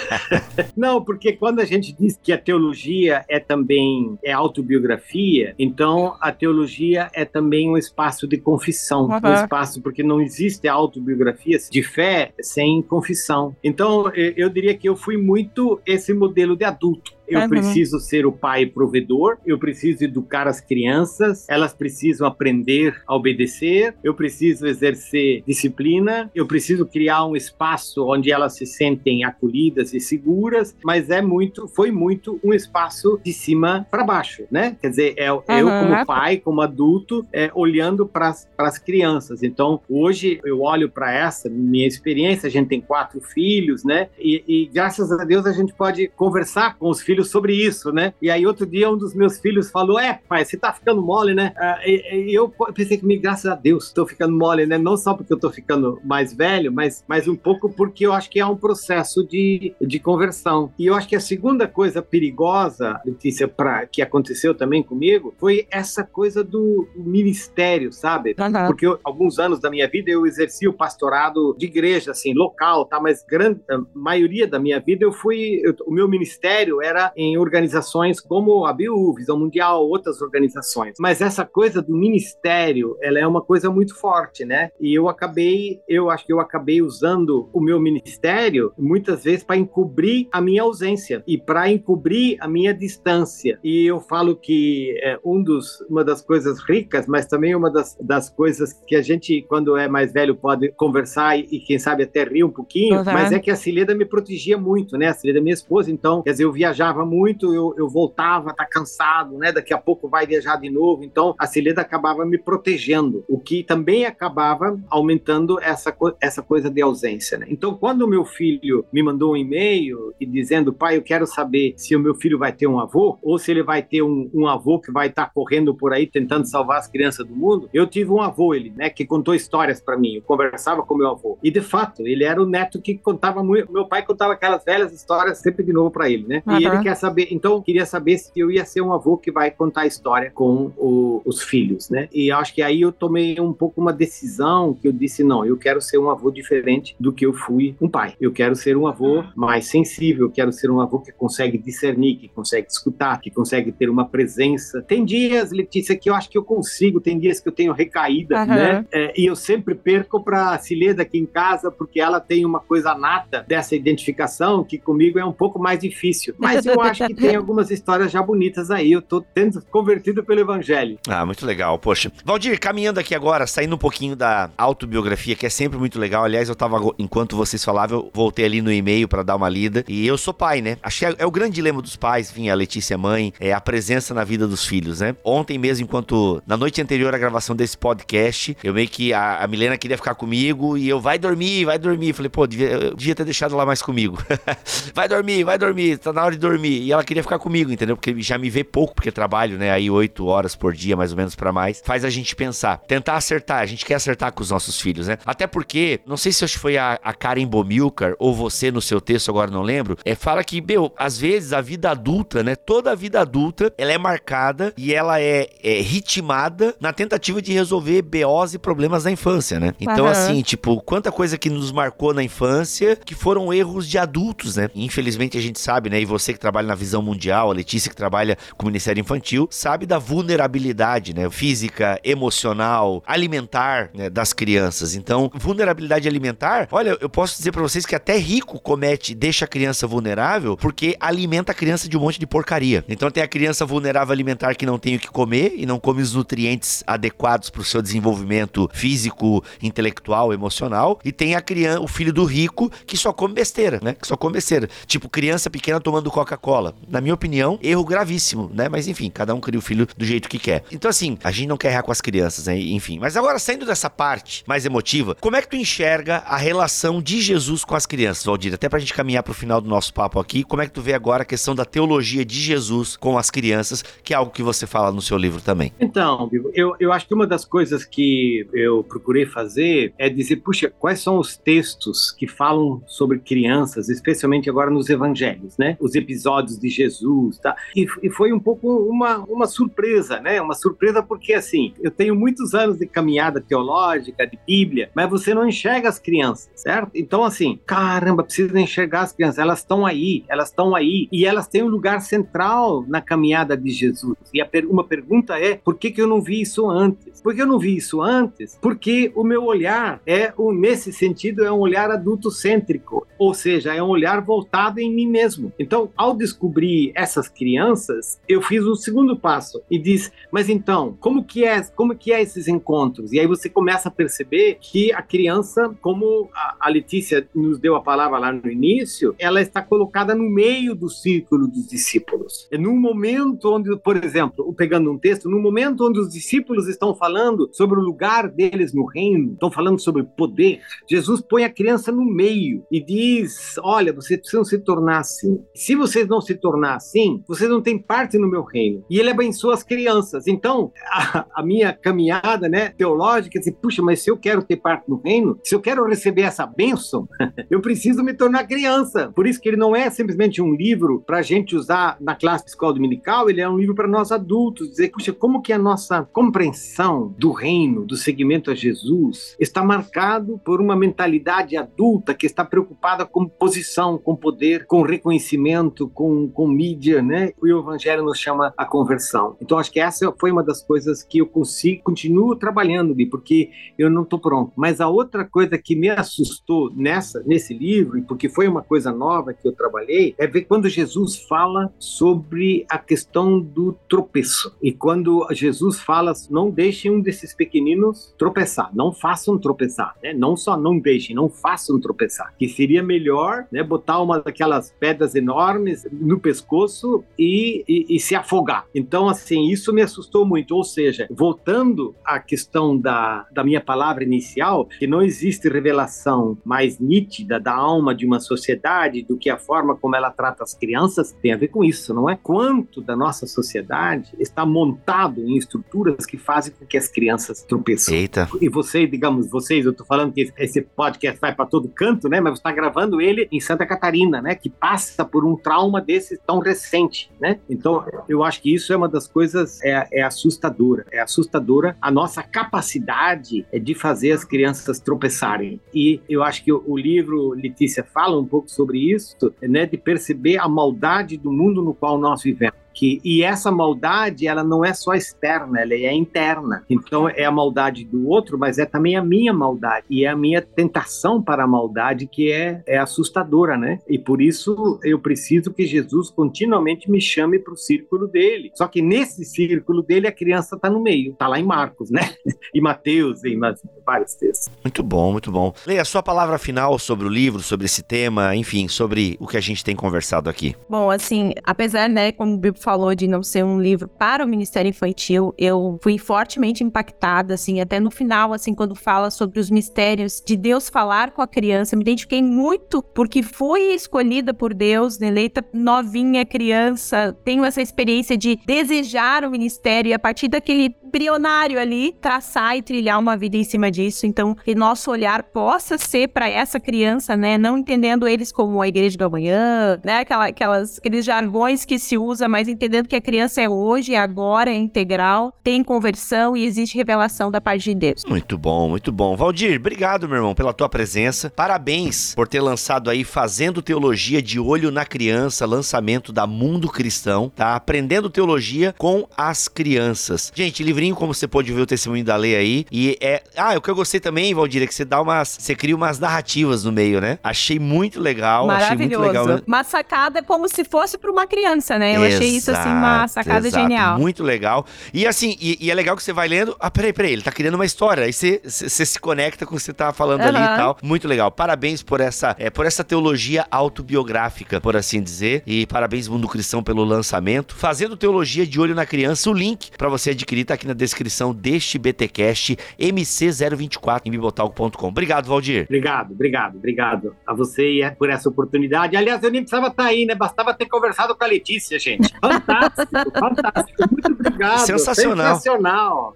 Não, 0.76 1.02
porque 1.02 1.32
quando 1.32 1.60
a 1.60 1.64
gente 1.64 1.92
diz 1.92 2.18
que 2.22 2.32
a 2.32 2.38
teologia 2.38 3.24
é 3.28 3.38
também 3.38 4.18
é 4.22 4.32
autobiografia, 4.32 5.54
então 5.58 6.16
a 6.20 6.32
teologia 6.32 7.10
é 7.14 7.24
também 7.24 7.70
um 7.70 7.76
espaço 7.76 8.26
de 8.26 8.38
confissão, 8.38 9.06
uhum. 9.06 9.20
um 9.22 9.34
espaço 9.34 9.80
porque 9.80 10.02
não 10.02 10.20
existe 10.20 10.66
autobiografia 10.68 11.58
de 11.70 11.82
fé 11.82 12.32
sem 12.40 12.82
confissão. 12.82 13.54
Então 13.62 14.10
eu 14.14 14.48
diria 14.48 14.76
que 14.76 14.88
eu 14.88 14.96
fui 14.96 15.16
muito 15.16 15.80
esse 15.86 16.12
modelo 16.12 16.56
de 16.56 16.64
adulto 16.64 17.15
eu 17.28 17.40
uhum. 17.40 17.48
preciso 17.48 18.00
ser 18.00 18.26
o 18.26 18.32
pai 18.32 18.66
provedor, 18.66 19.38
eu 19.44 19.58
preciso 19.58 20.04
educar 20.04 20.46
as 20.46 20.60
crianças, 20.60 21.46
elas 21.48 21.72
precisam 21.72 22.26
aprender 22.26 23.02
a 23.06 23.14
obedecer, 23.14 23.94
eu 24.02 24.14
preciso 24.14 24.66
exercer 24.66 25.42
disciplina, 25.46 26.30
eu 26.34 26.46
preciso 26.46 26.86
criar 26.86 27.24
um 27.26 27.36
espaço 27.36 28.06
onde 28.06 28.30
elas 28.30 28.56
se 28.56 28.66
sentem 28.66 29.24
acolhidas 29.24 29.92
e 29.92 30.00
seguras, 30.00 30.76
mas 30.84 31.10
é 31.10 31.20
muito, 31.20 31.68
foi 31.68 31.90
muito 31.90 32.38
um 32.42 32.52
espaço 32.52 33.20
de 33.24 33.32
cima 33.32 33.86
para 33.90 34.04
baixo, 34.04 34.44
né? 34.50 34.76
Quer 34.80 34.90
dizer, 34.90 35.14
é, 35.16 35.32
uhum. 35.32 35.42
eu 35.48 35.66
como 35.66 36.06
pai, 36.06 36.36
como 36.38 36.60
adulto, 36.60 37.26
é, 37.32 37.50
olhando 37.54 38.06
para 38.06 38.34
as 38.58 38.78
crianças. 38.78 39.42
Então, 39.42 39.80
hoje 39.88 40.40
eu 40.44 40.62
olho 40.62 40.88
para 40.88 41.12
essa 41.12 41.48
minha 41.48 41.86
experiência, 41.86 42.46
a 42.46 42.50
gente 42.50 42.68
tem 42.68 42.80
quatro 42.80 43.20
filhos, 43.20 43.84
né? 43.84 44.08
E, 44.18 44.44
e 44.46 44.70
graças 44.72 45.10
a 45.10 45.24
Deus 45.24 45.46
a 45.46 45.52
gente 45.52 45.72
pode 45.74 46.08
conversar 46.08 46.76
com 46.78 46.88
os 46.88 47.00
filhos 47.00 47.15
filhos 47.16 47.30
sobre 47.30 47.54
isso, 47.54 47.92
né? 47.92 48.12
E 48.20 48.30
aí 48.30 48.46
outro 48.46 48.66
dia 48.66 48.90
um 48.90 48.96
dos 48.96 49.14
meus 49.14 49.38
filhos 49.38 49.70
falou: 49.70 49.98
É, 49.98 50.20
pai, 50.28 50.44
você 50.44 50.56
tá 50.56 50.72
ficando 50.72 51.02
mole, 51.02 51.34
né? 51.34 51.52
Ah, 51.56 51.80
e, 51.84 52.36
eu 52.36 52.52
pensei 52.74 52.98
que, 52.98 53.16
graças 53.16 53.46
a 53.46 53.54
Deus, 53.54 53.92
tô 53.92 54.06
ficando 54.06 54.36
mole, 54.36 54.66
né? 54.66 54.76
Não 54.76 54.96
só 54.96 55.14
porque 55.14 55.32
eu 55.32 55.38
tô 55.38 55.50
ficando 55.50 56.00
mais 56.04 56.34
velho, 56.34 56.70
mas, 56.72 57.04
mas 57.08 57.26
um 57.26 57.36
pouco 57.36 57.70
porque 57.70 58.06
eu 58.06 58.12
acho 58.12 58.28
que 58.30 58.38
é 58.38 58.46
um 58.46 58.56
processo 58.56 59.26
de, 59.26 59.74
de 59.80 59.98
conversão. 59.98 60.72
E 60.78 60.86
eu 60.86 60.94
acho 60.94 61.08
que 61.08 61.16
a 61.16 61.20
segunda 61.20 61.66
coisa 61.66 62.02
perigosa, 62.02 63.00
Letícia, 63.04 63.48
pra, 63.48 63.86
que 63.86 64.02
aconteceu 64.02 64.54
também 64.54 64.82
comigo, 64.82 65.34
foi 65.38 65.66
essa 65.70 66.04
coisa 66.04 66.44
do 66.44 66.86
ministério, 66.94 67.92
sabe? 67.92 68.34
Uhum. 68.38 68.66
Porque 68.66 68.86
eu, 68.86 68.98
alguns 69.02 69.38
anos 69.38 69.60
da 69.60 69.70
minha 69.70 69.88
vida 69.88 70.10
eu 70.10 70.26
exerci 70.26 70.68
o 70.68 70.72
pastorado 70.72 71.54
de 71.58 71.66
igreja, 71.66 72.10
assim, 72.10 72.34
local, 72.34 72.84
tá? 72.84 73.00
Mas 73.00 73.24
grande, 73.24 73.60
a 73.70 73.80
maioria 73.94 74.46
da 74.46 74.58
minha 74.58 74.80
vida 74.80 75.04
eu 75.04 75.12
fui, 75.12 75.60
eu, 75.64 75.74
o 75.86 75.92
meu 75.92 76.08
ministério 76.08 76.82
era 76.82 77.05
em 77.16 77.36
organizações 77.38 78.20
como 78.20 78.66
a 78.66 78.72
BIU, 78.72 79.14
Visão 79.14 79.38
Mundial, 79.38 79.86
outras 79.86 80.20
organizações. 80.20 80.94
Mas 80.98 81.20
essa 81.20 81.44
coisa 81.44 81.82
do 81.82 81.94
ministério, 81.94 82.96
ela 83.00 83.18
é 83.18 83.26
uma 83.26 83.42
coisa 83.42 83.70
muito 83.70 83.94
forte, 83.94 84.44
né? 84.44 84.70
E 84.80 84.94
eu 84.94 85.08
acabei, 85.08 85.80
eu 85.88 86.10
acho 86.10 86.26
que 86.26 86.32
eu 86.32 86.40
acabei 86.40 86.82
usando 86.82 87.48
o 87.52 87.60
meu 87.60 87.80
ministério 87.80 88.72
muitas 88.78 89.24
vezes 89.24 89.44
para 89.44 89.56
encobrir 89.56 90.28
a 90.32 90.40
minha 90.40 90.62
ausência 90.62 91.22
e 91.26 91.38
para 91.38 91.70
encobrir 91.70 92.36
a 92.40 92.48
minha 92.48 92.72
distância. 92.72 93.58
E 93.62 93.86
eu 93.86 94.00
falo 94.00 94.36
que 94.36 94.98
é 95.02 95.18
um 95.24 95.42
dos, 95.42 95.80
uma 95.88 96.04
das 96.04 96.22
coisas 96.22 96.58
ricas, 96.60 97.06
mas 97.06 97.26
também 97.26 97.54
uma 97.54 97.70
das, 97.70 97.96
das 98.00 98.30
coisas 98.30 98.72
que 98.86 98.96
a 98.96 99.02
gente, 99.02 99.42
quando 99.42 99.76
é 99.76 99.88
mais 99.88 100.12
velho, 100.12 100.34
pode 100.34 100.70
conversar 100.72 101.38
e, 101.38 101.46
e 101.50 101.60
quem 101.60 101.78
sabe 101.78 102.04
até 102.04 102.24
rir 102.24 102.44
um 102.44 102.50
pouquinho, 102.50 102.98
uhum. 102.98 103.04
mas 103.04 103.32
é 103.32 103.38
que 103.38 103.50
a 103.50 103.56
Cileda 103.56 103.94
me 103.94 104.04
protegia 104.04 104.58
muito, 104.58 104.96
né? 104.96 105.08
A 105.08 105.14
Cileda 105.14 105.38
é 105.38 105.42
minha 105.42 105.54
esposa, 105.54 105.90
então, 105.90 106.22
quer 106.22 106.32
dizer, 106.32 106.44
eu 106.44 106.52
viajava 106.52 106.95
viajava 106.96 107.04
muito, 107.04 107.54
eu, 107.54 107.74
eu 107.76 107.88
voltava, 107.88 108.54
tá 108.54 108.64
cansado, 108.64 109.36
né? 109.36 109.52
Daqui 109.52 109.74
a 109.74 109.78
pouco 109.78 110.08
vai 110.08 110.26
viajar 110.26 110.56
de 110.56 110.70
novo. 110.70 111.04
Então, 111.04 111.34
a 111.38 111.46
Celeda 111.46 111.82
acabava 111.82 112.24
me 112.24 112.38
protegendo, 112.38 113.24
o 113.28 113.38
que 113.38 113.62
também 113.62 114.06
acabava 114.06 114.78
aumentando 114.88 115.60
essa, 115.60 115.94
essa 116.20 116.42
coisa 116.42 116.70
de 116.70 116.80
ausência, 116.80 117.38
né? 117.38 117.46
Então, 117.50 117.74
quando 117.74 118.08
meu 118.08 118.24
filho 118.24 118.84
me 118.92 119.02
mandou 119.02 119.32
um 119.32 119.36
e-mail 119.36 120.14
e 120.18 120.24
dizendo, 120.24 120.72
pai, 120.72 120.96
eu 120.96 121.02
quero 121.02 121.26
saber 121.26 121.74
se 121.76 121.94
o 121.94 122.00
meu 122.00 122.14
filho 122.14 122.38
vai 122.38 122.52
ter 122.52 122.66
um 122.66 122.78
avô 122.78 123.18
ou 123.22 123.38
se 123.38 123.50
ele 123.50 123.62
vai 123.62 123.82
ter 123.82 124.02
um, 124.02 124.30
um 124.32 124.46
avô 124.46 124.78
que 124.78 124.90
vai 124.90 125.08
estar 125.08 125.26
tá 125.26 125.30
correndo 125.34 125.74
por 125.74 125.92
aí 125.92 126.06
tentando 126.06 126.46
salvar 126.46 126.78
as 126.78 126.86
crianças 126.86 127.26
do 127.26 127.34
mundo, 127.34 127.68
eu 127.72 127.86
tive 127.86 128.10
um 128.10 128.20
avô, 128.20 128.54
ele, 128.54 128.72
né, 128.74 128.88
que 128.88 129.04
contou 129.04 129.34
histórias 129.34 129.80
para 129.80 129.96
mim. 129.96 130.16
Eu 130.16 130.22
conversava 130.22 130.82
com 130.82 130.96
meu 130.96 131.08
avô. 131.08 131.38
E, 131.42 131.50
de 131.50 131.60
fato, 131.60 132.06
ele 132.06 132.24
era 132.24 132.42
o 132.42 132.46
neto 132.46 132.80
que 132.80 132.96
contava 132.96 133.42
muito. 133.42 133.72
Meu 133.72 133.86
pai 133.86 134.04
contava 134.04 134.32
aquelas 134.32 134.64
velhas 134.64 134.92
histórias 134.92 135.38
sempre 135.38 135.64
de 135.64 135.72
novo 135.72 135.90
para 135.90 136.08
ele, 136.08 136.26
né? 136.26 136.42
Uhum. 136.46 136.58
E 136.58 136.64
ele 136.64 136.78
quer 136.86 136.94
saber, 136.94 137.26
então 137.32 137.60
queria 137.60 137.84
saber 137.84 138.16
se 138.16 138.30
eu 138.36 138.48
ia 138.48 138.64
ser 138.64 138.80
um 138.80 138.92
avô 138.92 139.16
que 139.16 139.32
vai 139.32 139.50
contar 139.50 139.80
a 139.80 139.86
história 139.86 140.30
com 140.30 140.70
o, 140.76 141.20
os 141.24 141.42
filhos, 141.42 141.90
né? 141.90 142.08
E 142.12 142.30
acho 142.30 142.54
que 142.54 142.62
aí 142.62 142.82
eu 142.82 142.92
tomei 142.92 143.40
um 143.40 143.52
pouco 143.52 143.80
uma 143.80 143.92
decisão 143.92 144.72
que 144.72 144.86
eu 144.86 144.92
disse 144.92 145.24
não, 145.24 145.44
eu 145.44 145.56
quero 145.56 145.80
ser 145.80 145.98
um 145.98 146.08
avô 146.08 146.30
diferente 146.30 146.94
do 147.00 147.12
que 147.12 147.26
eu 147.26 147.32
fui 147.32 147.74
um 147.80 147.88
pai. 147.88 148.14
Eu 148.20 148.32
quero 148.32 148.54
ser 148.54 148.76
um 148.76 148.86
avô 148.86 149.24
mais 149.34 149.66
sensível, 149.66 150.26
eu 150.26 150.30
quero 150.30 150.52
ser 150.52 150.70
um 150.70 150.80
avô 150.80 151.00
que 151.00 151.10
consegue 151.10 151.58
discernir, 151.58 152.18
que 152.18 152.28
consegue 152.28 152.68
escutar, 152.70 153.20
que 153.20 153.32
consegue 153.32 153.72
ter 153.72 153.90
uma 153.90 154.06
presença. 154.06 154.80
Tem 154.80 155.04
dias, 155.04 155.50
Letícia, 155.50 155.96
que 155.96 156.08
eu 156.08 156.14
acho 156.14 156.30
que 156.30 156.38
eu 156.38 156.44
consigo, 156.44 157.00
tem 157.00 157.18
dias 157.18 157.40
que 157.40 157.48
eu 157.48 157.52
tenho 157.52 157.72
recaída, 157.72 158.38
uhum. 158.42 158.46
né? 158.46 158.86
É, 158.92 159.12
e 159.20 159.26
eu 159.26 159.34
sempre 159.34 159.74
perco 159.74 160.22
para 160.22 160.56
Cileda 160.58 161.02
aqui 161.02 161.18
em 161.18 161.26
casa 161.26 161.68
porque 161.68 161.98
ela 161.98 162.20
tem 162.20 162.44
uma 162.44 162.60
coisa 162.60 162.94
nata 162.94 163.44
dessa 163.48 163.74
identificação 163.74 164.62
que 164.62 164.78
comigo 164.78 165.18
é 165.18 165.24
um 165.24 165.32
pouco 165.32 165.58
mais 165.58 165.80
difícil. 165.80 166.32
Mas 166.38 166.64
eu 166.64 166.75
acho 166.80 167.06
que 167.06 167.14
tem 167.14 167.36
algumas 167.36 167.70
histórias 167.70 168.10
já 168.10 168.22
bonitas 168.22 168.70
aí. 168.70 168.92
Eu 168.92 169.02
tô 169.02 169.20
tendo 169.20 169.62
convertido 169.70 170.24
pelo 170.24 170.40
evangelho. 170.40 170.98
Ah, 171.08 171.24
muito 171.24 171.44
legal. 171.44 171.78
Poxa. 171.78 172.10
Valdir, 172.24 172.58
caminhando 172.58 173.00
aqui 173.00 173.14
agora, 173.14 173.46
saindo 173.46 173.74
um 173.74 173.78
pouquinho 173.78 174.16
da 174.16 174.50
autobiografia, 174.56 175.34
que 175.34 175.46
é 175.46 175.50
sempre 175.50 175.78
muito 175.78 175.98
legal. 175.98 176.24
Aliás, 176.24 176.48
eu 176.48 176.54
tava, 176.54 176.78
enquanto 176.98 177.36
vocês 177.36 177.64
falavam, 177.64 177.98
eu 177.98 178.10
voltei 178.12 178.44
ali 178.44 178.62
no 178.62 178.72
e-mail 178.72 179.08
para 179.08 179.22
dar 179.22 179.36
uma 179.36 179.48
lida. 179.48 179.84
E 179.88 180.06
eu 180.06 180.18
sou 180.18 180.34
pai, 180.34 180.60
né? 180.60 180.76
Acho 180.82 180.98
que 181.00 181.06
é, 181.06 181.14
é 181.18 181.26
o 181.26 181.30
grande 181.30 181.54
dilema 181.54 181.80
dos 181.80 181.96
pais, 181.96 182.30
enfim, 182.30 182.48
a 182.48 182.54
Letícia 182.54 182.94
é 182.94 182.96
mãe, 182.96 183.32
é 183.40 183.52
a 183.52 183.60
presença 183.60 184.12
na 184.12 184.24
vida 184.24 184.46
dos 184.46 184.64
filhos, 184.64 185.00
né? 185.00 185.14
Ontem 185.24 185.58
mesmo, 185.58 185.84
enquanto 185.84 186.42
na 186.46 186.56
noite 186.56 186.80
anterior 186.80 187.14
à 187.14 187.18
gravação 187.18 187.54
desse 187.54 187.76
podcast, 187.76 188.56
eu 188.62 188.74
meio 188.74 188.88
que 188.88 189.12
a, 189.12 189.42
a 189.42 189.46
Milena 189.46 189.76
queria 189.78 189.96
ficar 189.96 190.14
comigo 190.14 190.76
e 190.76 190.88
eu 190.88 191.00
vai 191.00 191.18
dormir, 191.18 191.64
vai 191.64 191.78
dormir. 191.78 192.12
Falei, 192.12 192.28
pô, 192.28 192.46
devia, 192.46 192.68
eu 192.68 192.94
devia 192.94 193.14
ter 193.14 193.24
deixado 193.24 193.56
lá 193.56 193.64
mais 193.64 193.82
comigo. 193.82 194.22
vai 194.94 195.08
dormir, 195.08 195.44
vai 195.44 195.58
dormir, 195.58 195.98
tá 195.98 196.12
na 196.12 196.24
hora 196.24 196.32
de 196.32 196.40
dormir. 196.40 196.55
E 196.64 196.92
ela 196.92 197.04
queria 197.04 197.22
ficar 197.22 197.38
comigo, 197.38 197.70
entendeu? 197.70 197.96
Porque 197.96 198.20
já 198.20 198.38
me 198.38 198.48
vê 198.48 198.64
pouco, 198.64 198.94
porque 198.94 199.10
trabalho, 199.10 199.58
né? 199.58 199.70
Aí 199.70 199.90
oito 199.90 200.26
horas 200.26 200.56
por 200.56 200.72
dia, 200.72 200.96
mais 200.96 201.10
ou 201.10 201.16
menos 201.16 201.34
para 201.34 201.52
mais. 201.52 201.82
Faz 201.84 202.04
a 202.04 202.10
gente 202.10 202.34
pensar, 202.34 202.78
tentar 202.78 203.16
acertar. 203.16 203.60
A 203.60 203.66
gente 203.66 203.84
quer 203.84 203.94
acertar 203.94 204.32
com 204.32 204.42
os 204.42 204.50
nossos 204.50 204.80
filhos, 204.80 205.08
né? 205.08 205.18
Até 205.24 205.46
porque, 205.46 206.00
não 206.06 206.16
sei 206.16 206.32
se 206.32 206.46
foi 206.56 206.76
a, 206.78 206.98
a 207.02 207.12
Karen 207.12 207.46
Bomilcar 207.46 208.14
ou 208.18 208.34
você 208.34 208.70
no 208.70 208.80
seu 208.80 209.00
texto, 209.00 209.30
agora 209.30 209.50
não 209.50 209.62
lembro, 209.62 209.96
é, 210.04 210.14
fala 210.14 210.44
que, 210.44 210.60
meu, 210.60 210.92
às 210.96 211.18
vezes 211.18 211.52
a 211.52 211.60
vida 211.60 211.90
adulta, 211.90 212.42
né? 212.42 212.54
Toda 212.54 212.92
a 212.92 212.94
vida 212.94 213.20
adulta, 213.20 213.72
ela 213.76 213.92
é 213.92 213.98
marcada 213.98 214.72
e 214.76 214.94
ela 214.94 215.20
é, 215.20 215.48
é 215.62 215.80
ritmada 215.80 216.74
na 216.80 216.92
tentativa 216.92 217.42
de 217.42 217.52
resolver 217.52 218.02
BOs 218.02 218.54
e 218.54 218.58
problemas 218.58 219.04
da 219.04 219.10
infância, 219.10 219.58
né? 219.58 219.74
Então, 219.80 220.04
uhum. 220.04 220.10
assim, 220.10 220.42
tipo, 220.42 220.80
quanta 220.82 221.10
coisa 221.10 221.36
que 221.38 221.50
nos 221.50 221.72
marcou 221.72 222.14
na 222.14 222.22
infância 222.22 222.96
que 222.96 223.14
foram 223.14 223.52
erros 223.52 223.88
de 223.88 223.98
adultos, 223.98 224.56
né? 224.56 224.70
Infelizmente 224.74 225.36
a 225.36 225.40
gente 225.40 225.58
sabe, 225.58 225.90
né? 225.90 226.00
E 226.00 226.04
você 226.04 226.32
que 226.32 226.38
trabalha 226.46 226.68
na 226.68 226.74
visão 226.76 227.02
mundial, 227.02 227.50
a 227.50 227.54
Letícia 227.54 227.90
que 227.90 227.96
trabalha 227.96 228.38
com 228.56 228.62
o 228.62 228.66
Ministério 228.66 229.00
Infantil, 229.00 229.48
sabe 229.50 229.84
da 229.84 229.98
vulnerabilidade, 229.98 231.12
né? 231.12 231.28
Física, 231.28 232.00
emocional, 232.04 233.02
alimentar 233.04 233.90
né? 233.92 234.08
das 234.08 234.32
crianças. 234.32 234.94
Então, 234.94 235.28
vulnerabilidade 235.34 236.06
alimentar, 236.06 236.68
olha, 236.70 236.96
eu 237.00 237.08
posso 237.08 237.36
dizer 237.36 237.50
para 237.50 237.62
vocês 237.62 237.84
que 237.84 237.96
até 237.96 238.16
rico 238.16 238.60
comete, 238.60 239.12
deixa 239.12 239.44
a 239.44 239.48
criança 239.48 239.88
vulnerável, 239.88 240.56
porque 240.56 240.96
alimenta 241.00 241.50
a 241.50 241.54
criança 241.54 241.88
de 241.88 241.96
um 241.96 242.00
monte 242.00 242.20
de 242.20 242.26
porcaria. 242.26 242.84
Então 242.88 243.10
tem 243.10 243.22
a 243.22 243.28
criança 243.28 243.66
vulnerável 243.66 244.12
alimentar 244.12 244.54
que 244.54 244.64
não 244.64 244.78
tem 244.78 244.94
o 244.94 245.00
que 245.00 245.08
comer 245.08 245.54
e 245.56 245.66
não 245.66 245.80
come 245.80 246.00
os 246.00 246.14
nutrientes 246.14 246.84
adequados 246.86 247.50
para 247.50 247.60
o 247.60 247.64
seu 247.64 247.82
desenvolvimento 247.82 248.70
físico, 248.72 249.42
intelectual, 249.60 250.32
emocional. 250.32 251.00
E 251.04 251.10
tem 251.10 251.34
a 251.34 251.40
criança, 251.40 251.80
o 251.80 251.88
filho 251.88 252.12
do 252.12 252.24
rico 252.24 252.70
que 252.86 252.96
só 252.96 253.12
come 253.12 253.34
besteira, 253.34 253.80
né? 253.82 253.94
Que 253.94 254.06
só 254.06 254.16
come 254.16 254.34
besteira. 254.34 254.68
Tipo, 254.86 255.08
criança 255.08 255.50
pequena 255.50 255.80
tomando 255.80 256.10
Coca-Cola. 256.36 256.74
Na 256.88 257.00
minha 257.00 257.14
opinião, 257.14 257.58
erro 257.62 257.84
gravíssimo, 257.84 258.50
né? 258.52 258.68
Mas 258.68 258.86
enfim, 258.86 259.10
cada 259.10 259.34
um 259.34 259.40
cria 259.40 259.58
o 259.58 259.62
filho 259.62 259.86
do 259.96 260.04
jeito 260.04 260.28
que 260.28 260.38
quer. 260.38 260.62
Então, 260.70 260.88
assim, 260.88 261.18
a 261.24 261.30
gente 261.30 261.48
não 261.48 261.56
quer 261.56 261.72
errar 261.72 261.82
com 261.82 261.92
as 261.92 262.00
crianças, 262.00 262.46
né? 262.46 262.58
Enfim. 262.58 262.98
Mas 262.98 263.16
agora, 263.16 263.38
saindo 263.38 263.66
dessa 263.66 263.90
parte 263.90 264.44
mais 264.46 264.64
emotiva, 264.64 265.16
como 265.20 265.36
é 265.36 265.42
que 265.42 265.48
tu 265.48 265.56
enxerga 265.56 266.18
a 266.18 266.36
relação 266.36 267.02
de 267.02 267.20
Jesus 267.20 267.64
com 267.64 267.74
as 267.74 267.86
crianças, 267.86 268.24
Valdir? 268.24 268.54
Até 268.54 268.68
pra 268.68 268.78
gente 268.78 268.94
caminhar 268.94 269.22
pro 269.22 269.34
final 269.34 269.60
do 269.60 269.68
nosso 269.68 269.92
papo 269.92 270.20
aqui, 270.20 270.44
como 270.44 270.62
é 270.62 270.66
que 270.66 270.72
tu 270.72 270.82
vê 270.82 270.94
agora 270.94 271.22
a 271.22 271.26
questão 271.26 271.54
da 271.54 271.64
teologia 271.64 272.24
de 272.24 272.38
Jesus 272.38 272.96
com 272.96 273.18
as 273.18 273.30
crianças, 273.30 273.82
que 274.04 274.12
é 274.12 274.16
algo 274.16 274.30
que 274.30 274.42
você 274.42 274.66
fala 274.66 274.92
no 274.92 275.02
seu 275.02 275.16
livro 275.16 275.40
também? 275.40 275.72
Então, 275.80 276.30
eu, 276.54 276.74
eu 276.78 276.92
acho 276.92 277.06
que 277.06 277.14
uma 277.14 277.26
das 277.26 277.44
coisas 277.44 277.84
que 277.84 278.46
eu 278.52 278.84
procurei 278.84 279.26
fazer 279.26 279.92
é 279.98 280.08
dizer, 280.08 280.36
puxa, 280.36 280.72
quais 280.78 281.00
são 281.00 281.18
os 281.18 281.36
textos 281.36 282.10
que 282.10 282.26
falam 282.26 282.82
sobre 282.86 283.18
crianças, 283.18 283.88
especialmente 283.88 284.48
agora 284.50 284.70
nos 284.70 284.88
evangelhos, 284.88 285.56
né? 285.58 285.76
Os 285.80 285.94
episódios 285.94 286.25
de 286.58 286.68
Jesus, 286.68 287.38
tá? 287.38 287.56
E, 287.74 287.86
e 288.02 288.10
foi 288.10 288.32
um 288.32 288.40
pouco 288.40 288.68
uma, 288.88 289.18
uma 289.18 289.46
surpresa, 289.46 290.20
né? 290.20 290.40
Uma 290.40 290.54
surpresa 290.54 291.02
porque, 291.02 291.34
assim, 291.34 291.72
eu 291.80 291.90
tenho 291.90 292.14
muitos 292.14 292.54
anos 292.54 292.78
de 292.78 292.86
caminhada 292.86 293.40
teológica, 293.40 294.26
de 294.26 294.38
Bíblia, 294.46 294.90
mas 294.94 295.08
você 295.08 295.34
não 295.34 295.48
enxerga 295.48 295.88
as 295.88 295.98
crianças, 295.98 296.50
certo? 296.54 296.90
Então, 296.94 297.24
assim, 297.24 297.58
caramba, 297.66 298.22
precisa 298.22 298.58
enxergar 298.60 299.02
as 299.02 299.12
crianças, 299.12 299.38
elas 299.38 299.60
estão 299.60 299.84
aí, 299.84 300.24
elas 300.28 300.48
estão 300.48 300.74
aí, 300.74 301.08
e 301.12 301.26
elas 301.26 301.46
têm 301.46 301.62
um 301.62 301.68
lugar 301.68 302.00
central 302.00 302.84
na 302.88 303.00
caminhada 303.00 303.56
de 303.56 303.70
Jesus. 303.70 304.16
E 304.32 304.44
per 304.44 304.66
uma 304.66 304.84
pergunta 304.84 305.38
é, 305.38 305.56
por 305.56 305.76
que, 305.76 305.90
que 305.90 306.00
eu 306.00 306.06
não 306.06 306.20
vi 306.20 306.40
isso 306.40 306.68
antes? 306.68 307.20
Por 307.20 307.34
que 307.34 307.42
eu 307.42 307.46
não 307.46 307.58
vi 307.58 307.76
isso 307.76 308.00
antes? 308.00 308.58
Porque 308.60 309.12
o 309.14 309.24
meu 309.24 309.44
olhar 309.44 310.00
é, 310.06 310.32
nesse 310.52 310.92
sentido, 310.92 311.44
é 311.44 311.52
um 311.52 311.58
olhar 311.58 311.90
adultocêntrico, 311.90 313.06
ou 313.18 313.34
seja, 313.34 313.74
é 313.74 313.82
um 313.82 313.88
olhar 313.88 314.20
voltado 314.20 314.80
em 314.80 314.92
mim 314.92 315.06
mesmo. 315.06 315.52
Então, 315.58 315.90
ao 315.96 316.14
descobrir 316.16 316.92
essas 316.94 317.28
crianças, 317.28 318.20
eu 318.28 318.42
fiz 318.42 318.64
o 318.64 318.74
segundo 318.74 319.16
passo 319.16 319.62
e 319.70 319.78
disse, 319.78 320.10
mas 320.30 320.48
então, 320.48 320.96
como 321.00 321.24
que 321.24 321.44
é, 321.44 321.62
como 321.62 321.94
que 321.94 322.12
é 322.12 322.22
esses 322.22 322.48
encontros? 322.48 323.12
E 323.12 323.20
aí 323.20 323.26
você 323.26 323.48
começa 323.48 323.88
a 323.88 323.92
perceber 323.92 324.58
que 324.60 324.92
a 324.92 325.02
criança, 325.02 325.74
como 325.80 326.28
a, 326.34 326.68
Letícia 326.68 327.26
nos 327.34 327.58
deu 327.58 327.76
a 327.76 327.82
palavra 327.82 328.18
lá 328.18 328.32
no 328.32 328.50
início, 328.50 329.14
ela 329.18 329.40
está 329.40 329.62
colocada 329.62 330.14
no 330.14 330.28
meio 330.28 330.74
do 330.74 330.88
círculo 330.88 331.46
dos 331.46 331.66
discípulos. 331.66 332.48
É 332.50 332.58
num 332.58 332.78
momento 332.78 333.54
onde, 333.54 333.76
por 333.78 334.02
exemplo, 334.02 334.52
pegando 334.54 334.90
um 334.90 334.98
texto, 334.98 335.30
no 335.30 335.40
momento 335.40 335.86
onde 335.86 336.00
os 336.00 336.10
discípulos 336.10 336.68
estão 336.68 336.94
falando 336.94 337.48
sobre 337.52 337.78
o 337.78 337.82
lugar 337.82 338.28
deles 338.28 338.74
no 338.74 338.84
reino, 338.84 339.32
estão 339.32 339.50
falando 339.50 339.80
sobre 339.80 340.02
poder, 340.02 340.60
Jesus 340.88 341.20
põe 341.20 341.44
a 341.44 341.52
criança 341.52 341.90
no 341.92 342.04
meio 342.04 342.64
e 342.70 342.80
diz: 342.82 343.56
Olha, 343.58 343.92
vocês 343.92 344.18
precisam 344.18 344.44
se 344.44 344.58
tornar 344.58 344.98
assim. 344.98 345.42
Se 345.54 345.74
vocês 345.74 346.05
não 346.08 346.20
se 346.20 346.34
tornar 346.34 346.76
assim, 346.76 347.22
vocês 347.26 347.48
não 347.48 347.60
têm 347.60 347.78
parte 347.78 348.18
no 348.18 348.28
meu 348.28 348.42
reino. 348.42 348.84
E 348.88 348.98
ele 348.98 349.10
abençoa 349.10 349.54
as 349.54 349.62
crianças. 349.62 350.26
Então, 350.26 350.72
a, 350.90 351.26
a 351.34 351.42
minha 351.42 351.72
caminhada 351.72 352.48
né, 352.48 352.70
teológica 352.70 353.38
dizer: 353.38 353.52
puxa, 353.52 353.82
mas 353.82 354.00
se 354.00 354.10
eu 354.10 354.16
quero 354.16 354.42
ter 354.42 354.56
parte 354.56 354.88
no 354.88 354.96
reino, 354.96 355.38
se 355.42 355.54
eu 355.54 355.60
quero 355.60 355.86
receber 355.86 356.22
essa 356.22 356.46
bênção, 356.46 357.08
eu 357.50 357.60
preciso 357.60 358.02
me 358.02 358.14
tornar 358.14 358.46
criança. 358.46 359.10
Por 359.14 359.26
isso 359.26 359.40
que 359.40 359.48
ele 359.48 359.56
não 359.56 359.74
é 359.74 359.90
simplesmente 359.90 360.40
um 360.42 360.54
livro 360.54 361.02
para 361.06 361.18
a 361.18 361.22
gente 361.22 361.56
usar 361.56 361.96
na 362.00 362.14
classe 362.14 362.46
escola 362.48 362.74
dominical, 362.74 363.28
ele 363.28 363.40
é 363.40 363.48
um 363.48 363.56
livro 363.56 363.74
para 363.74 363.88
nós 363.88 364.12
adultos. 364.12 364.70
Dizer, 364.70 364.90
puxa, 364.90 365.12
como 365.12 365.42
que 365.42 365.52
a 365.52 365.58
nossa 365.58 366.02
compreensão 366.12 367.14
do 367.18 367.32
reino, 367.32 367.84
do 367.84 367.96
seguimento 367.96 368.50
a 368.50 368.54
Jesus, 368.54 369.36
está 369.38 369.64
marcado 369.64 370.40
por 370.44 370.60
uma 370.60 370.76
mentalidade 370.76 371.56
adulta 371.56 372.14
que 372.14 372.26
está 372.26 372.44
preocupada 372.44 373.04
com 373.04 373.28
posição, 373.28 373.98
com 373.98 374.16
poder, 374.16 374.66
com 374.66 374.82
reconhecimento, 374.82 375.88
com, 375.96 376.28
com 376.28 376.46
mídia, 376.46 377.02
né? 377.02 377.32
O 377.40 377.48
evangelho 377.48 378.04
nos 378.04 378.18
chama 378.18 378.52
a 378.56 378.66
conversão. 378.66 379.36
Então, 379.40 379.58
acho 379.58 379.72
que 379.72 379.80
essa 379.80 380.14
foi 380.20 380.30
uma 380.30 380.44
das 380.44 380.62
coisas 380.62 381.02
que 381.02 381.18
eu 381.18 381.26
consigo, 381.26 381.82
continuo 381.82 382.36
trabalhando, 382.36 382.94
porque 383.10 383.50
eu 383.78 383.88
não 383.88 384.02
estou 384.02 384.18
pronto. 384.18 384.52
Mas 384.54 384.80
a 384.80 384.88
outra 384.88 385.24
coisa 385.24 385.56
que 385.56 385.74
me 385.74 385.88
assustou 385.88 386.70
nessa, 386.76 387.22
nesse 387.24 387.54
livro, 387.54 388.00
porque 388.02 388.28
foi 388.28 388.46
uma 388.46 388.62
coisa 388.62 388.92
nova 388.92 389.32
que 389.32 389.48
eu 389.48 389.52
trabalhei, 389.52 390.14
é 390.18 390.26
ver 390.26 390.42
quando 390.42 390.68
Jesus 390.68 391.16
fala 391.16 391.72
sobre 391.78 392.66
a 392.68 392.78
questão 392.78 393.40
do 393.40 393.72
tropeço. 393.88 394.54
E 394.62 394.72
quando 394.72 395.26
Jesus 395.30 395.80
fala, 395.80 396.12
não 396.28 396.50
deixem 396.50 396.90
um 396.90 397.00
desses 397.00 397.34
pequeninos 397.34 398.14
tropeçar, 398.18 398.70
não 398.74 398.92
façam 398.92 399.38
tropeçar, 399.38 399.96
né? 400.02 400.12
Não 400.12 400.36
só 400.36 400.58
não 400.58 400.78
deixem, 400.78 401.16
não 401.16 401.30
façam 401.30 401.80
tropeçar. 401.80 402.34
Que 402.38 402.48
seria 402.48 402.82
melhor, 402.82 403.46
né, 403.50 403.62
botar 403.62 404.02
uma 404.02 404.20
daquelas 404.20 404.74
pedras 404.78 405.14
enormes 405.14 405.85
no 405.92 406.18
pescoço 406.18 407.04
e, 407.18 407.64
e, 407.68 407.96
e 407.96 408.00
se 408.00 408.14
afogar. 408.14 408.66
Então, 408.74 409.08
assim, 409.08 409.48
isso 409.48 409.72
me 409.72 409.82
assustou 409.82 410.24
muito. 410.26 410.54
Ou 410.54 410.64
seja, 410.64 411.06
voltando 411.10 411.94
à 412.04 412.18
questão 412.18 412.76
da, 412.76 413.26
da 413.32 413.44
minha 413.44 413.60
palavra 413.60 414.04
inicial, 414.04 414.66
que 414.66 414.86
não 414.86 415.02
existe 415.02 415.48
revelação 415.48 416.38
mais 416.44 416.78
nítida 416.78 417.38
da 417.38 417.54
alma 417.54 417.94
de 417.94 418.06
uma 418.06 418.20
sociedade 418.20 419.02
do 419.02 419.16
que 419.16 419.30
a 419.30 419.38
forma 419.38 419.76
como 419.76 419.96
ela 419.96 420.10
trata 420.10 420.42
as 420.42 420.54
crianças, 420.54 421.12
tem 421.22 421.32
a 421.32 421.36
ver 421.36 421.48
com 421.48 421.64
isso, 421.64 421.92
não 421.94 422.08
é? 422.08 422.18
Quanto 422.20 422.80
da 422.80 422.96
nossa 422.96 423.26
sociedade 423.26 424.12
está 424.18 424.44
montado 424.44 425.20
em 425.20 425.36
estruturas 425.36 426.06
que 426.06 426.16
fazem 426.16 426.52
com 426.52 426.66
que 426.66 426.76
as 426.76 426.88
crianças 426.88 427.42
tropeçam. 427.42 427.94
Eita. 427.94 428.28
E 428.40 428.48
você, 428.48 428.86
digamos, 428.86 429.30
vocês, 429.30 429.64
eu 429.64 429.72
estou 429.72 429.86
falando 429.86 430.12
que 430.12 430.32
esse 430.38 430.62
podcast 430.62 431.20
vai 431.20 431.34
para 431.34 431.46
todo 431.46 431.68
canto, 431.68 432.08
né? 432.08 432.20
Mas 432.20 432.34
você 432.34 432.40
está 432.40 432.52
gravando 432.52 433.00
ele 433.00 433.28
em 433.30 433.40
Santa 433.40 433.66
Catarina, 433.66 434.20
né? 434.20 434.34
Que 434.34 434.50
passa 434.50 435.04
por 435.04 435.24
um 435.24 435.36
trauma 435.36 435.75
uma 435.76 435.80
desses 435.80 436.18
tão 436.26 436.38
recente, 436.38 437.10
né? 437.20 437.38
Então, 437.48 437.84
eu 438.08 438.24
acho 438.24 438.40
que 438.40 438.52
isso 438.52 438.72
é 438.72 438.76
uma 438.76 438.88
das 438.88 439.06
coisas 439.06 439.62
é, 439.62 439.86
é 439.92 440.02
assustadora. 440.02 440.86
É 440.90 441.00
assustadora 441.00 441.76
a 441.80 441.90
nossa 441.90 442.22
capacidade 442.22 443.46
de 443.52 443.74
fazer 443.74 444.12
as 444.12 444.24
crianças 444.24 444.80
tropeçarem. 444.80 445.60
E 445.74 446.00
eu 446.08 446.22
acho 446.22 446.42
que 446.42 446.52
o 446.52 446.76
livro 446.76 447.30
Letícia 447.30 447.84
fala 447.84 448.18
um 448.18 448.24
pouco 448.24 448.50
sobre 448.50 448.78
isso, 448.78 449.16
né? 449.42 449.66
De 449.66 449.76
perceber 449.76 450.38
a 450.38 450.48
maldade 450.48 451.16
do 451.16 451.30
mundo 451.30 451.62
no 451.62 451.74
qual 451.74 451.98
nós 451.98 452.22
vivemos 452.22 452.65
que 452.76 453.00
e 453.02 453.22
essa 453.22 453.50
maldade 453.50 454.28
ela 454.28 454.44
não 454.44 454.62
é 454.62 454.74
só 454.74 454.92
externa, 454.92 455.60
ela 455.60 455.72
é 455.72 455.92
interna. 455.92 456.62
Então 456.68 457.08
é 457.08 457.24
a 457.24 457.30
maldade 457.30 457.84
do 457.84 458.06
outro, 458.06 458.38
mas 458.38 458.58
é 458.58 458.66
também 458.66 458.96
a 458.96 459.02
minha 459.02 459.32
maldade 459.32 459.86
e 459.88 460.04
é 460.04 460.08
a 460.08 460.16
minha 460.16 460.42
tentação 460.42 461.22
para 461.22 461.44
a 461.44 461.46
maldade 461.46 462.06
que 462.06 462.30
é, 462.30 462.62
é 462.66 462.76
assustadora, 462.78 463.56
né? 463.56 463.78
E 463.88 463.98
por 463.98 464.20
isso 464.20 464.78
eu 464.84 464.98
preciso 464.98 465.52
que 465.52 465.66
Jesus 465.66 466.10
continuamente 466.10 466.90
me 466.90 467.00
chame 467.00 467.38
para 467.38 467.54
o 467.54 467.56
círculo 467.56 468.06
dele. 468.06 468.50
Só 468.54 468.68
que 468.68 468.82
nesse 468.82 469.24
círculo 469.24 469.82
dele 469.82 470.06
a 470.06 470.12
criança 470.12 470.56
está 470.56 470.68
no 470.68 470.82
meio, 470.82 471.12
está 471.12 471.26
lá 471.26 471.40
em 471.40 471.44
Marcos, 471.44 471.90
né? 471.90 472.10
E 472.54 472.60
Mateus, 472.60 473.22
em 473.24 473.38
vários 473.84 474.14
textos. 474.14 474.50
Muito 474.62 474.82
bom, 474.82 475.12
muito 475.12 475.30
bom. 475.30 475.52
Leia 475.66 475.82
a 475.82 475.84
sua 475.84 476.02
palavra 476.02 476.38
final 476.38 476.78
sobre 476.78 477.06
o 477.06 477.08
livro, 477.08 477.42
sobre 477.42 477.66
esse 477.66 477.82
tema, 477.82 478.34
enfim, 478.34 478.66
sobre 478.68 479.16
o 479.20 479.26
que 479.26 479.36
a 479.36 479.40
gente 479.40 479.64
tem 479.64 479.76
conversado 479.76 480.30
aqui. 480.30 480.54
Bom, 480.68 480.90
assim, 480.90 481.32
apesar, 481.44 481.88
né, 481.88 482.12
como 482.12 482.34
o 482.34 482.38
Bibo 482.38 482.58
falou 482.66 482.96
de 482.96 483.06
não 483.06 483.22
ser 483.22 483.44
um 483.44 483.62
livro 483.62 483.86
para 483.86 484.24
o 484.24 484.28
Ministério 484.28 484.68
Infantil, 484.68 485.32
eu 485.38 485.78
fui 485.80 485.98
fortemente 485.98 486.64
impactada, 486.64 487.34
assim, 487.34 487.60
até 487.60 487.78
no 487.78 487.92
final, 487.92 488.32
assim, 488.32 488.52
quando 488.56 488.74
fala 488.74 489.08
sobre 489.08 489.38
os 489.38 489.48
mistérios 489.48 490.20
de 490.26 490.36
Deus 490.36 490.68
falar 490.68 491.12
com 491.12 491.22
a 491.22 491.28
criança, 491.28 491.76
me 491.76 491.82
identifiquei 491.82 492.20
muito 492.20 492.82
porque 492.82 493.22
fui 493.22 493.72
escolhida 493.72 494.34
por 494.34 494.52
Deus, 494.52 494.98
né, 494.98 495.06
eleita 495.06 495.44
novinha, 495.52 496.26
criança, 496.26 497.16
tenho 497.24 497.44
essa 497.44 497.62
experiência 497.62 498.16
de 498.16 498.36
desejar 498.44 499.24
o 499.24 499.30
ministério 499.30 499.90
e 499.90 499.94
a 499.94 499.98
partir 499.98 500.26
daquele 500.26 500.74
embrionário 500.96 501.60
ali, 501.60 501.92
traçar 502.00 502.56
e 502.56 502.62
trilhar 502.62 502.98
uma 502.98 503.16
vida 503.16 503.36
em 503.36 503.44
cima 503.44 503.70
disso. 503.70 504.06
Então, 504.06 504.34
que 504.34 504.54
nosso 504.54 504.90
olhar 504.90 505.22
possa 505.24 505.76
ser 505.76 506.08
para 506.08 506.28
essa 506.28 506.58
criança, 506.58 507.16
né? 507.16 507.36
Não 507.36 507.58
entendendo 507.58 508.08
eles 508.08 508.32
como 508.32 508.62
a 508.62 508.68
igreja 508.68 508.96
do 508.96 509.04
amanhã, 509.04 509.78
né? 509.84 509.98
Aquela, 509.98 510.26
aquelas, 510.28 510.78
aqueles 510.78 511.04
jargões 511.04 511.64
que 511.64 511.78
se 511.78 511.98
usa, 511.98 512.28
mas 512.28 512.48
entendendo 512.56 512.88
que 512.88 512.96
a 512.96 513.00
criança 513.00 513.42
é 513.42 513.48
hoje, 513.48 513.94
é 513.94 513.98
agora, 513.98 514.50
é 514.50 514.54
integral, 514.54 515.32
tem 515.44 515.62
conversão 515.62 516.36
e 516.36 516.44
existe 516.44 516.76
revelação 516.76 517.30
da 517.30 517.40
parte 517.40 517.64
de 517.64 517.74
Deus. 517.74 518.02
Muito 518.08 518.38
bom, 518.38 518.68
muito 518.68 518.90
bom. 518.90 519.14
Valdir, 519.14 519.58
obrigado, 519.58 520.08
meu 520.08 520.16
irmão, 520.16 520.34
pela 520.34 520.52
tua 520.52 520.68
presença. 520.68 521.30
Parabéns 521.30 522.14
por 522.14 522.26
ter 522.26 522.40
lançado 522.40 522.88
aí 522.88 523.04
Fazendo 523.04 523.60
Teologia 523.60 524.22
de 524.22 524.40
Olho 524.40 524.70
na 524.70 524.84
Criança, 524.84 525.44
lançamento 525.44 526.12
da 526.12 526.26
Mundo 526.26 526.68
Cristão, 526.68 527.30
tá? 527.34 527.54
Aprendendo 527.54 528.08
teologia 528.08 528.74
com 528.78 529.06
as 529.16 529.48
crianças. 529.48 530.32
Gente, 530.34 530.62
livrinho 530.62 530.96
como 530.96 531.12
você 531.12 531.28
pode 531.28 531.52
ver 531.52 531.60
o 531.60 531.66
testemunho 531.66 532.04
da 532.04 532.16
lei 532.16 532.36
aí. 532.36 532.66
E 532.72 532.96
é. 533.00 533.22
Ah, 533.36 533.54
o 533.56 533.60
que 533.60 533.70
eu 533.70 533.74
gostei 533.74 534.00
também, 534.00 534.34
Valdir, 534.34 534.62
é 534.62 534.66
que 534.66 534.74
você 534.74 534.84
dá 534.84 535.00
umas. 535.00 535.36
Você 535.38 535.54
cria 535.54 535.76
umas 535.76 535.98
narrativas 535.98 536.64
no 536.64 536.72
meio, 536.72 537.00
né? 537.00 537.18
Achei 537.22 537.58
muito 537.58 538.00
legal. 538.00 538.50
Achei 538.50 538.76
muito 538.76 538.98
legal. 538.98 539.26
Uma 539.46 539.62
sacada 539.62 540.22
como 540.22 540.48
se 540.48 540.64
fosse 540.64 540.96
para 540.96 541.10
uma 541.10 541.26
criança, 541.26 541.78
né? 541.78 541.96
Eu 541.96 542.02
achei 542.02 542.28
isso 542.28 542.45
assim, 542.52 542.68
uma 542.68 543.08
sacada 543.08 543.46
exato, 543.46 543.62
genial. 543.62 543.98
Muito 543.98 544.22
legal. 544.22 544.66
E 544.92 545.06
assim, 545.06 545.36
e, 545.40 545.58
e, 545.60 545.70
é 545.70 545.74
legal 545.74 545.96
que 545.96 546.02
você 546.02 546.12
vai 546.12 546.28
lendo. 546.28 546.56
Ah, 546.58 546.70
peraí, 546.70 546.92
peraí, 546.92 547.12
ele 547.12 547.22
tá 547.22 547.32
criando 547.32 547.54
uma 547.54 547.64
história. 547.64 548.04
Aí 548.04 548.12
você, 548.12 548.40
você 548.44 548.84
se 548.84 548.98
conecta 548.98 549.46
com 549.46 549.54
o 549.54 549.58
que 549.58 549.62
você 549.62 549.72
tá 549.72 549.92
falando 549.92 550.22
uhum. 550.22 550.28
ali 550.28 550.38
e 550.38 550.56
tal. 550.56 550.78
Muito 550.82 551.08
legal. 551.08 551.30
Parabéns 551.30 551.82
por 551.82 552.00
essa, 552.00 552.34
é, 552.38 552.50
por 552.50 552.66
essa 552.66 552.82
teologia 552.84 553.46
autobiográfica, 553.50 554.60
por 554.60 554.76
assim 554.76 555.02
dizer. 555.02 555.42
E 555.46 555.66
parabéns, 555.66 556.08
Mundo 556.08 556.28
Cristão, 556.28 556.62
pelo 556.62 556.84
lançamento. 556.84 557.54
Fazendo 557.54 557.96
teologia 557.96 558.46
de 558.46 558.60
olho 558.60 558.74
na 558.74 558.86
criança, 558.86 559.30
o 559.30 559.32
link 559.32 559.70
para 559.76 559.88
você 559.88 560.10
adquirir 560.10 560.44
tá 560.44 560.54
aqui 560.54 560.66
na 560.66 560.74
descrição 560.74 561.34
deste 561.34 561.78
BTcast 561.78 562.56
MC024 562.78 564.02
em 564.04 564.10
bibotalco.com. 564.10 564.88
Obrigado, 564.88 565.26
Valdir. 565.26 565.64
Obrigado, 565.64 566.12
obrigado, 566.12 566.56
obrigado 566.56 567.16
a 567.26 567.34
você 567.34 567.82
e 567.82 567.90
por 567.92 568.10
essa 568.10 568.28
oportunidade. 568.28 568.96
Aliás, 568.96 569.22
eu 569.22 569.30
nem 569.30 569.42
precisava 569.42 569.68
estar 569.68 569.84
aí, 569.84 570.04
né? 570.06 570.14
Bastava 570.14 570.54
ter 570.54 570.66
conversado 570.66 571.14
com 571.14 571.24
a 571.24 571.26
Letícia, 571.26 571.78
gente. 571.78 572.12
Fantástico, 572.40 573.18
fantástico. 573.18 573.82
Muito 573.90 574.12
obrigado. 574.12 574.58
Sensacional. 574.66 575.34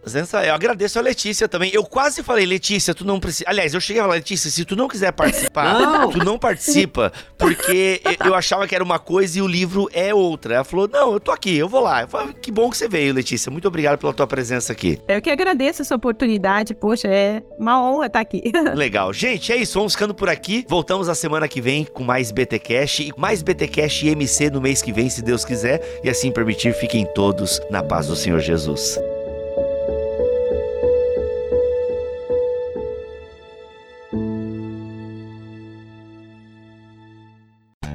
Sensacional. 0.04 0.44
Eu 0.44 0.54
agradeço 0.54 0.98
a 0.98 1.02
Letícia 1.02 1.48
também. 1.48 1.70
Eu 1.72 1.84
quase 1.84 2.22
falei, 2.22 2.46
Letícia, 2.46 2.94
tu 2.94 3.04
não 3.04 3.18
precisa. 3.18 3.44
Aliás, 3.48 3.74
eu 3.74 3.80
cheguei 3.80 4.00
a 4.00 4.04
falar, 4.04 4.16
Letícia, 4.16 4.50
se 4.50 4.64
tu 4.64 4.76
não 4.76 4.88
quiser 4.88 5.12
participar, 5.12 5.78
não. 5.78 6.10
tu 6.10 6.18
não 6.18 6.38
participa, 6.38 7.12
porque 7.38 8.00
eu 8.24 8.34
achava 8.34 8.66
que 8.66 8.74
era 8.74 8.84
uma 8.84 8.98
coisa 8.98 9.38
e 9.38 9.42
o 9.42 9.46
livro 9.46 9.88
é 9.92 10.14
outra. 10.14 10.54
Ela 10.56 10.64
falou, 10.64 10.88
não, 10.88 11.12
eu 11.12 11.20
tô 11.20 11.30
aqui, 11.30 11.56
eu 11.56 11.68
vou 11.68 11.80
lá. 11.80 12.02
Eu 12.02 12.08
falei, 12.08 12.32
que 12.34 12.50
bom 12.50 12.70
que 12.70 12.76
você 12.76 12.88
veio, 12.88 13.14
Letícia. 13.14 13.50
Muito 13.50 13.66
obrigado 13.68 13.98
pela 13.98 14.12
tua 14.12 14.26
presença 14.26 14.72
aqui. 14.72 14.98
Eu 15.08 15.20
que 15.20 15.30
agradeço 15.30 15.82
essa 15.82 15.94
oportunidade. 15.94 16.74
Poxa, 16.74 17.08
é 17.08 17.42
uma 17.58 17.82
honra 17.82 18.06
estar 18.06 18.20
aqui. 18.20 18.42
Legal. 18.74 19.12
Gente, 19.12 19.52
é 19.52 19.56
isso. 19.56 19.78
Vamos 19.78 19.92
ficando 19.94 20.14
por 20.14 20.28
aqui. 20.28 20.64
Voltamos 20.68 21.08
a 21.08 21.14
semana 21.14 21.48
que 21.48 21.60
vem 21.60 21.84
com 21.84 22.02
mais 22.04 22.30
BT 22.30 22.58
Cash 22.58 23.00
e 23.00 23.12
mais 23.16 23.42
BT 23.42 23.68
Cash 23.68 24.02
e 24.02 24.08
MC 24.08 24.50
no 24.50 24.60
mês 24.60 24.82
que 24.82 24.92
vem, 24.92 25.08
se 25.08 25.22
Deus 25.22 25.44
quiser. 25.44 25.99
E 26.02 26.08
assim 26.08 26.32
permitir, 26.32 26.72
fiquem 26.72 27.04
todos 27.04 27.60
na 27.70 27.82
paz 27.82 28.06
do 28.06 28.16
Senhor 28.16 28.40
Jesus. 28.40 28.98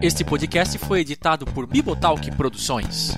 Este 0.01 0.23
podcast 0.23 0.77
foi 0.77 0.99
editado 0.99 1.45
por 1.47 1.65
Bibotalk 1.65 2.29
Produções. 2.35 3.17